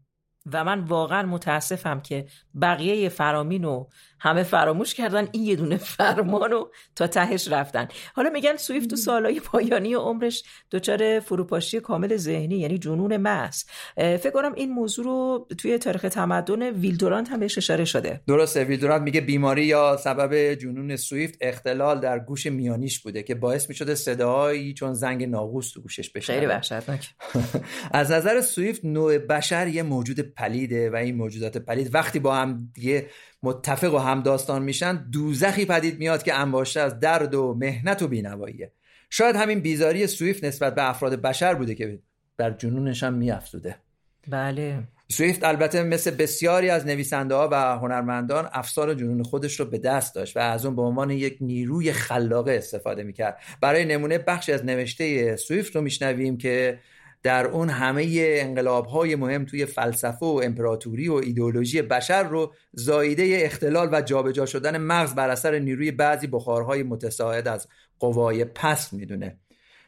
[0.51, 2.25] و من واقعا متاسفم که
[2.61, 3.89] بقیه فرامین رو
[4.19, 7.87] همه فراموش کردن این یه دونه فرمان رو تا تهش رفتن.
[8.13, 13.63] حالا میگن سویفت تو سالهای پایانی عمرش دچار فروپاشی کامل ذهنی یعنی جنون محض.
[13.97, 18.21] فکر کنم این موضوع رو توی تاریخ تمدن ویلدورانت هم بهش اشاره شده.
[18.27, 23.69] درسته ویلدورانت میگه بیماری یا سبب جنون سویفت اختلال در گوش میانیش بوده که باعث
[23.69, 27.09] می‌شده صداهایی چون زنگ ناقوس تو گوشش بشه خیلی وحشتناک.
[27.91, 32.71] از نظر سویفت نوع بشر یه موجود پلیده و این موجودات پلید وقتی با هم
[32.73, 33.07] دیگه
[33.43, 38.71] متفق و همداستان میشن دوزخی پدید میاد که انباشته از درد و مهنت و بینواییه.
[39.09, 41.99] شاید همین بیزاری سویفت نسبت به افراد بشر بوده که
[42.37, 43.75] در جنونش هم میافزوده.
[44.27, 44.83] بله.
[45.11, 50.15] سویفت البته مثل بسیاری از نویسنده ها و هنرمندان افسار جنون خودش رو به دست
[50.15, 53.37] داشت و از اون به عنوان یک نیروی خلاقه استفاده می‌کرد.
[53.61, 56.79] برای نمونه بخشی از نوشته سویفت رو میشنویم که
[57.23, 63.39] در اون همه انقلاب های مهم توی فلسفه و امپراتوری و ایدئولوژی بشر رو زایده
[63.41, 67.67] اختلال و جابجا شدن مغز بر اثر نیروی بعضی بخارهای متساعد از
[67.99, 69.37] قوای پست می‌دونه.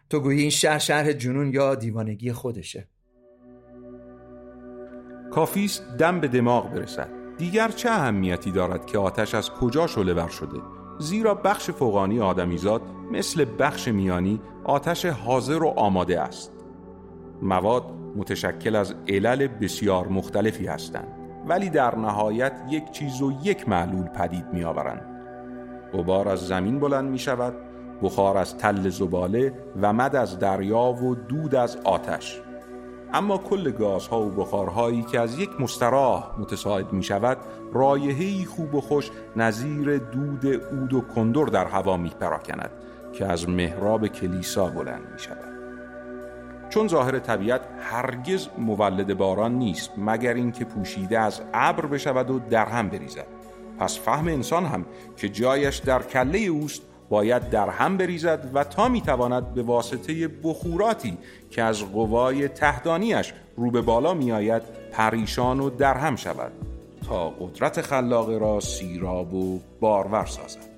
[0.10, 2.88] تو گویی این شهر شهر جنون یا دیوانگی خودشه.
[5.32, 7.10] کافیست دم به دماغ برسد.
[7.38, 10.62] دیگر چه اهمیتی دارد که آتش از کجا شله بر شده؟
[11.00, 12.82] زیرا بخش فوقانی آدمیزاد
[13.12, 16.55] مثل بخش میانی آتش حاضر و آماده است.
[17.42, 17.84] مواد
[18.16, 21.08] متشکل از علل بسیار مختلفی هستند
[21.48, 25.06] ولی در نهایت یک چیز و یک معلول پدید می آورند
[25.94, 27.54] غبار از زمین بلند می شود
[28.04, 32.42] بخار از تل زباله و مد از دریا و دود از آتش.
[33.14, 37.38] اما کل گازها و بخارهایی که از یک مستراح متساعد می شود
[37.74, 42.72] رایحه‌ای خوب و خوش نظیر دود اود و کندر در هوا می پراکند
[43.14, 45.55] که از محراب کلیسا بلند می شود
[46.76, 52.66] چون ظاهر طبیعت هرگز مولد باران نیست مگر اینکه پوشیده از ابر بشود و در
[52.66, 53.26] هم بریزد.
[53.80, 54.86] پس فهم انسان هم
[55.18, 61.18] که جایش در کله اوست باید در هم بریزد و تا می‌تواند به واسطه بخوراتی
[61.50, 66.52] که از قوای تهدانیش رو به بالا میآید پریشان و در هم شود
[67.08, 70.75] تا قدرت خلاقه را سیراب و بارور سازد.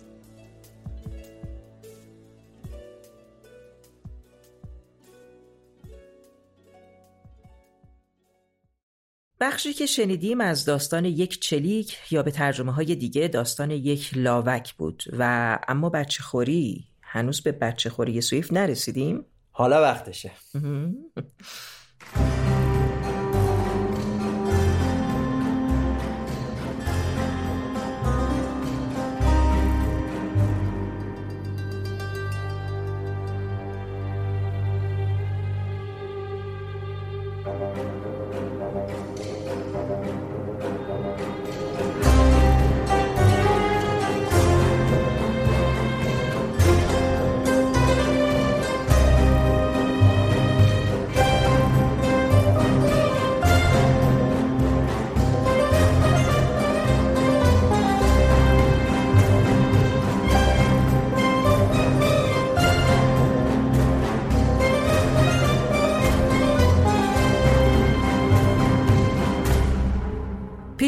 [9.40, 14.74] بخشی که شنیدیم از داستان یک چلیک یا به ترجمه های دیگه داستان یک لاوک
[14.74, 19.26] بود و اما بچه خوری هنوز به بچه خوری سویف نرسیدیم.
[19.52, 20.32] حالا وقتشه.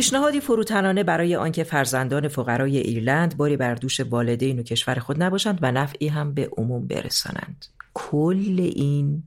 [0.09, 5.59] پیشنهادی فروتنانه برای آنکه فرزندان فقرای ایرلند باری بر دوش والدین و کشور خود نباشند
[5.61, 7.65] و نفعی هم به عموم برسانند.
[7.93, 9.23] کل این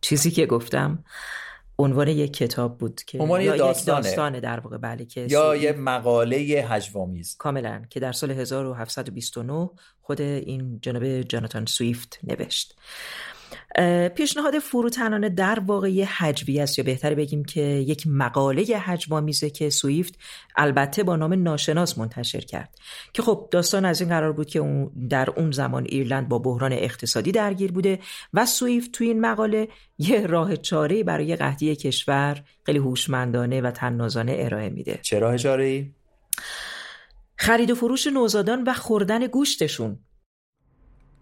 [0.00, 1.04] چیزی که گفتم
[1.78, 3.98] عنوان یک کتاب بود که عنوان یا داستانه.
[3.98, 4.40] یک داستانه.
[4.40, 10.78] در واقع بله که یا یه مقاله هجوامیز کاملا که در سال 1729 خود این
[10.82, 12.76] جناب جاناتان سویفت نوشت.
[14.14, 16.78] پیشنهاد فروتنانه در واقع یه حجوی است.
[16.78, 20.14] یا بهتر بگیم که یک مقاله هجوامیزه که سویفت
[20.56, 22.78] البته با نام ناشناس منتشر کرد.
[23.12, 26.72] که خب داستان از این قرار بود که اون در اون زمان ایرلند با بحران
[26.72, 27.98] اقتصادی درگیر بوده
[28.34, 29.68] و سویفت تو این مقاله
[29.98, 34.98] یه راه چاره برای قحطی کشور خیلی هوشمندانه و تنازانه ارائه میده.
[35.02, 35.90] چرا اشاره ای؟
[37.36, 39.98] خرید و فروش نوزادان و خوردن گوشتشون.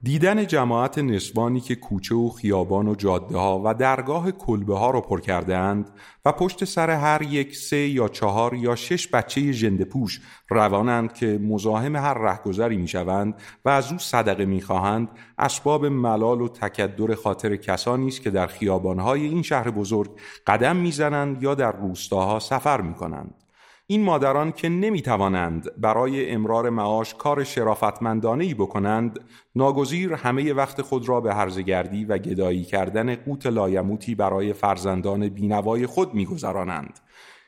[0.04, 5.00] دیدن جماعت نسوانی که کوچه و خیابان و جاده ها و درگاه کلبه ها را
[5.00, 5.90] پر کرده اند
[6.24, 11.38] و پشت سر هر یک سه یا چهار یا شش بچه ژنده پوش روانند که
[11.42, 13.34] مزاحم هر رهگذری می شوند
[13.64, 18.46] و از او صدقه می خواهند اسباب ملال و تکدر خاطر کسانی است که در
[18.46, 20.10] خیابانهای این شهر بزرگ
[20.46, 23.43] قدم می‌زنند یا در روستاها سفر می کنند.
[23.86, 29.20] این مادران که نمی توانند برای امرار معاش کار شرافتمندانه ای بکنند
[29.54, 35.86] ناگزیر همه وقت خود را به هرزگردی و گدایی کردن قوت لایموتی برای فرزندان بینوای
[35.86, 37.00] خود میگذرانند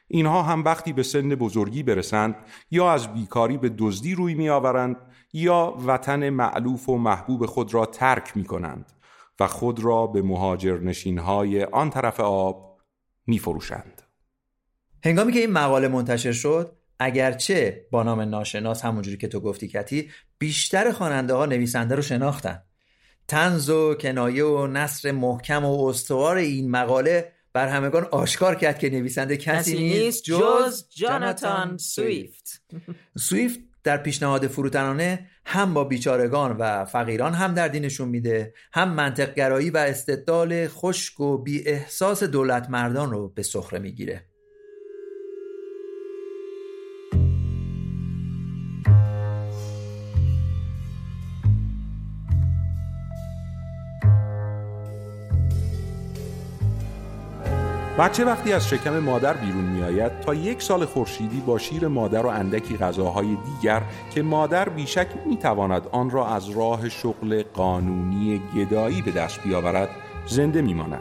[0.09, 2.37] اینها هم وقتی به سن بزرگی برسند
[2.70, 4.97] یا از بیکاری به دزدی روی میآورند
[5.32, 8.93] یا وطن معلوف و محبوب خود را ترک می کنند
[9.41, 12.80] و خود را به مهاجر نشینهای آن طرف آب
[13.26, 13.96] می فروشند.
[15.07, 20.11] هنگامی که این مقاله منتشر شد اگرچه با نام ناشناس همونجوری که تو گفتی کتی
[20.39, 22.63] بیشتر خواننده ها نویسنده رو شناختن.
[23.29, 28.91] تنز و کنایه و نصر محکم و استوار این مقاله بر همگان آشکار کرد که
[28.91, 32.63] نویسنده کسی نیست جز جاناتان سویفت.
[33.29, 33.61] سویفت.
[33.85, 39.77] در پیشنهاد فروتنانه هم با بیچارگان و فقیران هم در دینشون میده هم منطقگرایی و
[39.77, 44.25] استدلال خشک و بی احساس دولت مردان رو به سخره می‌گیره.
[57.99, 62.27] بچه وقتی از شکم مادر بیرون می آید تا یک سال خورشیدی با شیر مادر
[62.27, 63.83] و اندکی غذاهای دیگر
[64.15, 69.89] که مادر بیشک می تواند آن را از راه شغل قانونی گدایی به دست بیاورد
[70.27, 71.01] زنده می ماند.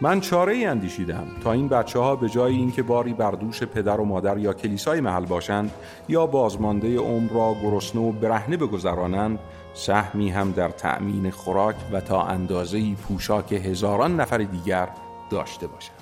[0.00, 4.00] من چاره ای اندیشیدم تا این بچه ها به جای اینکه باری بر دوش پدر
[4.00, 5.70] و مادر یا کلیسای محل باشند
[6.08, 9.38] یا بازمانده عمر را گرسنه و برهنه بگذرانند
[9.74, 14.88] سهمی هم در تأمین خوراک و تا اندازه پوشاک هزاران نفر دیگر
[15.30, 15.97] داشته باشند.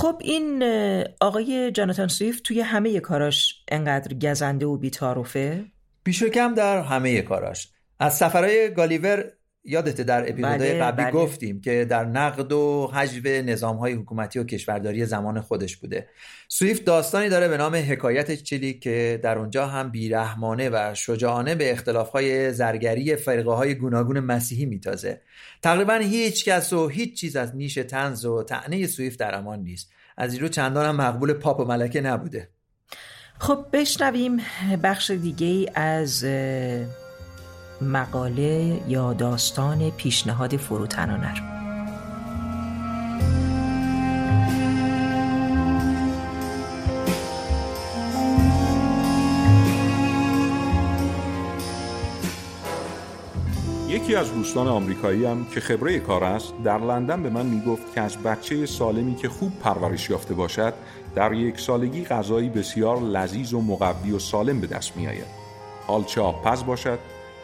[0.00, 0.62] خب این
[1.20, 5.64] آقای جاناتان سویفت توی همه کاراش انقدر گزنده و بیتاروفه
[6.04, 7.68] بیش و کم در همه کاراش.
[8.00, 9.24] از سفرهای گالیور
[9.64, 11.12] یادته در اپیزودهای بله، قبلی بله.
[11.12, 16.08] گفتیم که در نقد و حجو نظامهای حکومتی و کشورداری زمان خودش بوده.
[16.48, 21.72] سویفت داستانی داره به نام حکایت چلی که در اونجا هم بیرحمانه و شجاعانه به
[21.72, 25.20] اختلافهای زرگری فرقه های گوناگون مسیحی میتازه.
[25.62, 29.90] تقریبا هیچ کس و هیچ چیز از نیش تنز و تعنی سویفت در امان نیست.
[30.16, 32.48] از این رو چندان هم مقبول پاپ و ملکه نبوده.
[33.38, 34.36] خب بشنویم
[34.82, 36.24] بخش دیگه از
[37.82, 41.60] مقاله یا داستان پیشنهاد فروتنانه رو
[53.88, 58.16] یکی از دوستان آمریکایی که خبره کار است در لندن به من می‌گفت که از
[58.16, 60.74] بچه سالمی که خوب پرورش یافته باشد
[61.14, 65.26] در یک سالگی غذایی بسیار لذیذ و مقوی و سالم به دست می آید.
[65.86, 66.98] حال چه آبپز باشد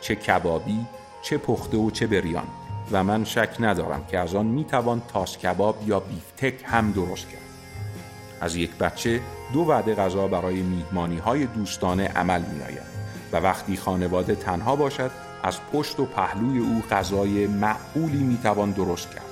[0.06, 0.86] چه کبابی
[1.22, 2.46] چه پخته و چه بریان.
[2.92, 7.28] و من شک ندارم که از آن می توان تاس کباب یا بیفتک هم درست
[7.28, 7.40] کرد.
[8.40, 9.20] از یک بچه
[9.52, 12.96] دو وعده غذا برای میهمانی های دوستانه عمل می آید
[13.32, 15.10] و وقتی خانواده تنها باشد
[15.42, 19.22] از پشت و پهلوی او غذای معقولی می توان درست کرد.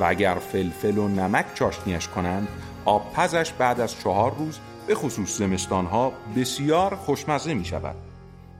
[0.00, 2.48] و اگر فلفل و نمک چاشنیش کنند
[2.84, 8.11] آبپزش بعد از چهار روز به خصوص زمستانها بسیار خوشمزه می شود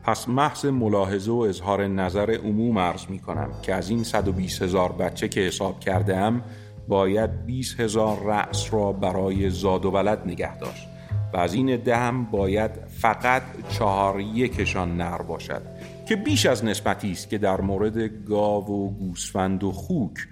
[0.03, 4.93] پس محض ملاحظه و اظهار نظر عموم عرض می کنم که از این 120 هزار
[4.93, 6.45] بچه که حساب کرده ام
[6.89, 10.89] باید 20 هزار رأس را برای زاد و ولد نگه داشت
[11.33, 15.63] و از این دهم باید فقط چهار یکشان نر باشد
[16.09, 20.29] که بیش از نسبتی است که در مورد گاو و گوسفند و خوک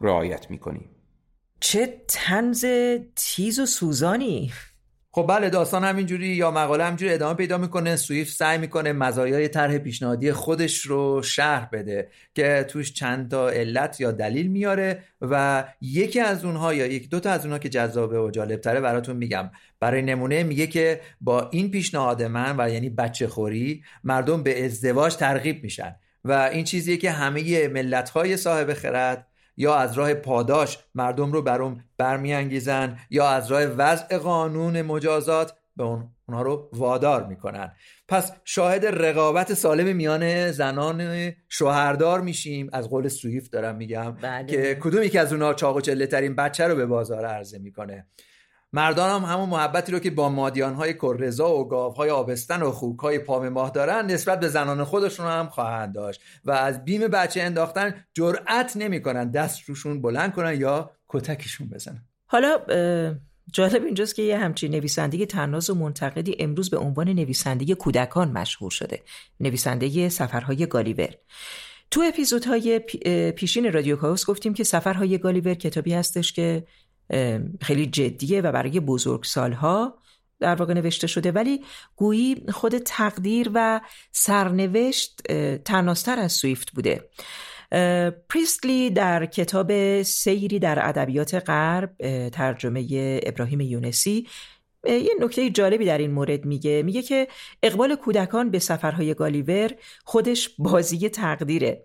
[0.00, 0.90] رعایت می‌کنیم.
[1.60, 2.64] چه تنز
[3.16, 4.52] تیز و سوزانی!
[5.16, 7.96] خب بله داستان همینجوری یا مقاله همینجوری ادامه پیدا می‌کنه.
[7.96, 14.00] سویفت سعی می‌کنه مزایای طرح پیشنهادی خودش رو شرح بده که توش چند تا علت
[14.00, 18.20] یا دلیل میاره و یکی از اونها یا یک دو تا از اونها که جذابه
[18.20, 19.50] و جالب تره براتون میگم.
[19.80, 25.16] برای نمونه میگه که با این پیشنهاد من و یعنی بچه خوری مردم به ازدواج
[25.16, 29.26] ترغیب میشن و این چیزیه که همه ملت های صاحب خرد
[29.56, 35.54] یا از راه پاداش مردم رو بر اون برمیانگیزن یا از راه وضع قانون مجازات
[35.76, 37.72] به اون اونها رو وادار می‌کنن.
[38.08, 42.70] پس شاهد رقابت سالم میان زنان شوهردار میشیم.
[42.72, 44.46] از قول سویفت دارم میگم بله.
[44.46, 48.06] که کدومی که از اونها چاق و چله ترین بچه رو به بازار عرضه می‌کنه؟
[48.74, 52.70] مردان هم همون محبتی رو که با مادیان های کررزا و گاو های آبستن و
[52.70, 57.08] خوک های پام ماه دارن نسبت به زنان خودشون هم خواهند داشت و از بیم
[57.08, 62.04] بچه انداختن جرأت نمی‌کنن دست روشون بلند کنن یا کتکشون بزنن.
[62.26, 62.58] حالا
[63.52, 68.70] جالب اینجاست که یه همچین نویسنده تناز و منتقدی امروز به عنوان نویسنده کودکان مشهور
[68.70, 69.02] شده
[69.40, 71.08] نویسنده سفرهای گالیور.
[71.90, 72.78] تو اپیزودهای
[73.36, 76.66] پیشین رادیو کاوس گفتیم که سفرهای گالیور کتابی هستش که
[77.60, 79.98] خیلی جدیه و برای بزرگ سالها
[80.40, 81.32] در واقع نوشته شده.
[81.32, 81.64] ولی
[81.96, 83.80] گویی خود تقدیر و
[84.12, 85.22] سرنوشت
[85.64, 87.08] تناستر از سویفت بوده.
[88.28, 91.90] پریستلی در کتاب سیری در ادبیات غرب
[92.28, 92.86] ترجمه
[93.22, 94.26] ابراهیم یونسی
[94.86, 96.82] یه نکته جالبی در این مورد میگه.
[96.82, 97.28] میگه که
[97.62, 99.70] اقبال کودکان به سفرهای گالیور
[100.04, 101.84] خودش بازی تقدیره.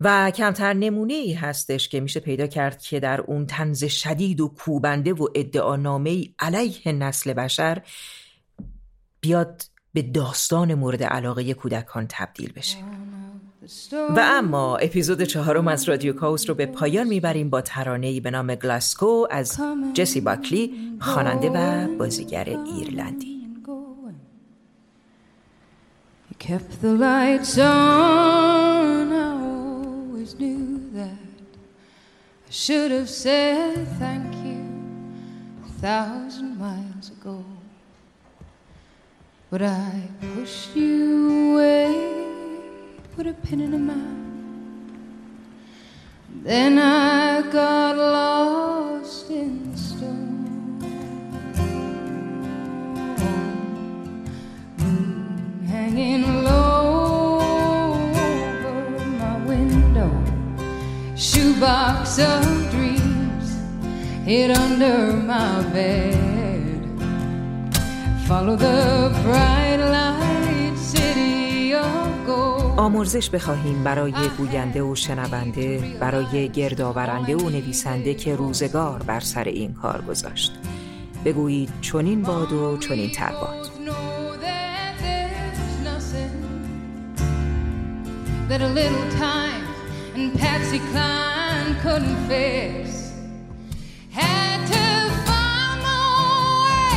[0.00, 4.48] و کمتر نمونه ای هستش که میشه پیدا کرد که در اون تنز شدید و
[4.48, 7.82] کوبنده و ادعانامه علیه نسل بشر
[9.20, 9.62] بیاد
[9.94, 12.78] به داستان مورد علاقه کودکان تبدیل بشه.
[13.92, 18.54] و اما اپیزود چهارم از رادیو کاوس رو به پایان می‌بریم با ترانه‌ای به نام
[18.54, 19.60] گلاسکو از
[19.94, 23.34] جسی باکلی خواننده و بازیگر ایرلندی.
[30.32, 34.64] Knew that I should have said thank you
[35.66, 37.44] a thousand miles ago.
[39.50, 42.24] But I pushed you away,
[43.14, 44.16] put a pin in a map.
[46.42, 50.80] Then I got lost in the storm.
[55.68, 56.44] Hanging
[61.64, 62.44] box of
[62.74, 63.46] dreams
[64.28, 64.98] hid under
[65.32, 66.80] my bed.
[68.28, 68.80] Follow the
[69.24, 72.78] bright light city of gold.
[72.78, 79.74] آمرزش بخواهیم برای گوینده و شنونده برای گردآورنده و نویسنده که روزگار بر سر این
[79.74, 80.52] کار گذاشت
[81.24, 83.70] بگویید چنین باد و چنین تر باد
[88.48, 89.64] that a little time
[90.14, 91.43] and Patsy Cline
[91.82, 92.82] couldn't fix.
[94.20, 94.86] Had to
[95.28, 96.04] find my
[96.64, 96.96] way,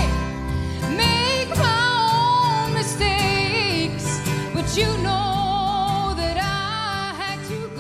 [1.04, 4.08] make my own mistakes,
[4.56, 5.26] but you know.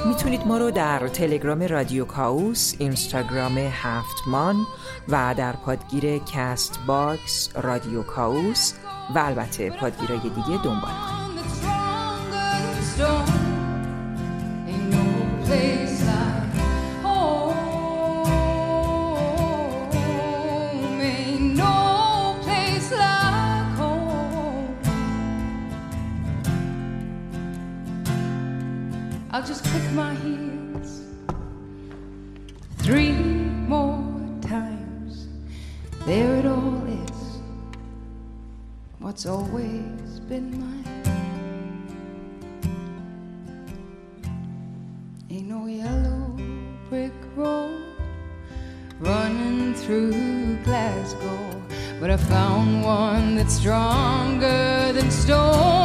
[0.07, 4.55] می‌تونید ما رو در تلگرام رادیو کاوس، اینستاگرام هفتمان
[5.09, 8.73] و در پادگیر کست باکس رادیو کاوس
[9.15, 10.91] و البته پادگیرهای دیگه دنبال
[39.17, 40.85] What's always been mine.
[45.31, 46.37] Ain't no yellow
[46.87, 47.81] brick road
[48.99, 51.63] running through Glasgow,
[51.99, 55.76] but I found one that's stronger than stone.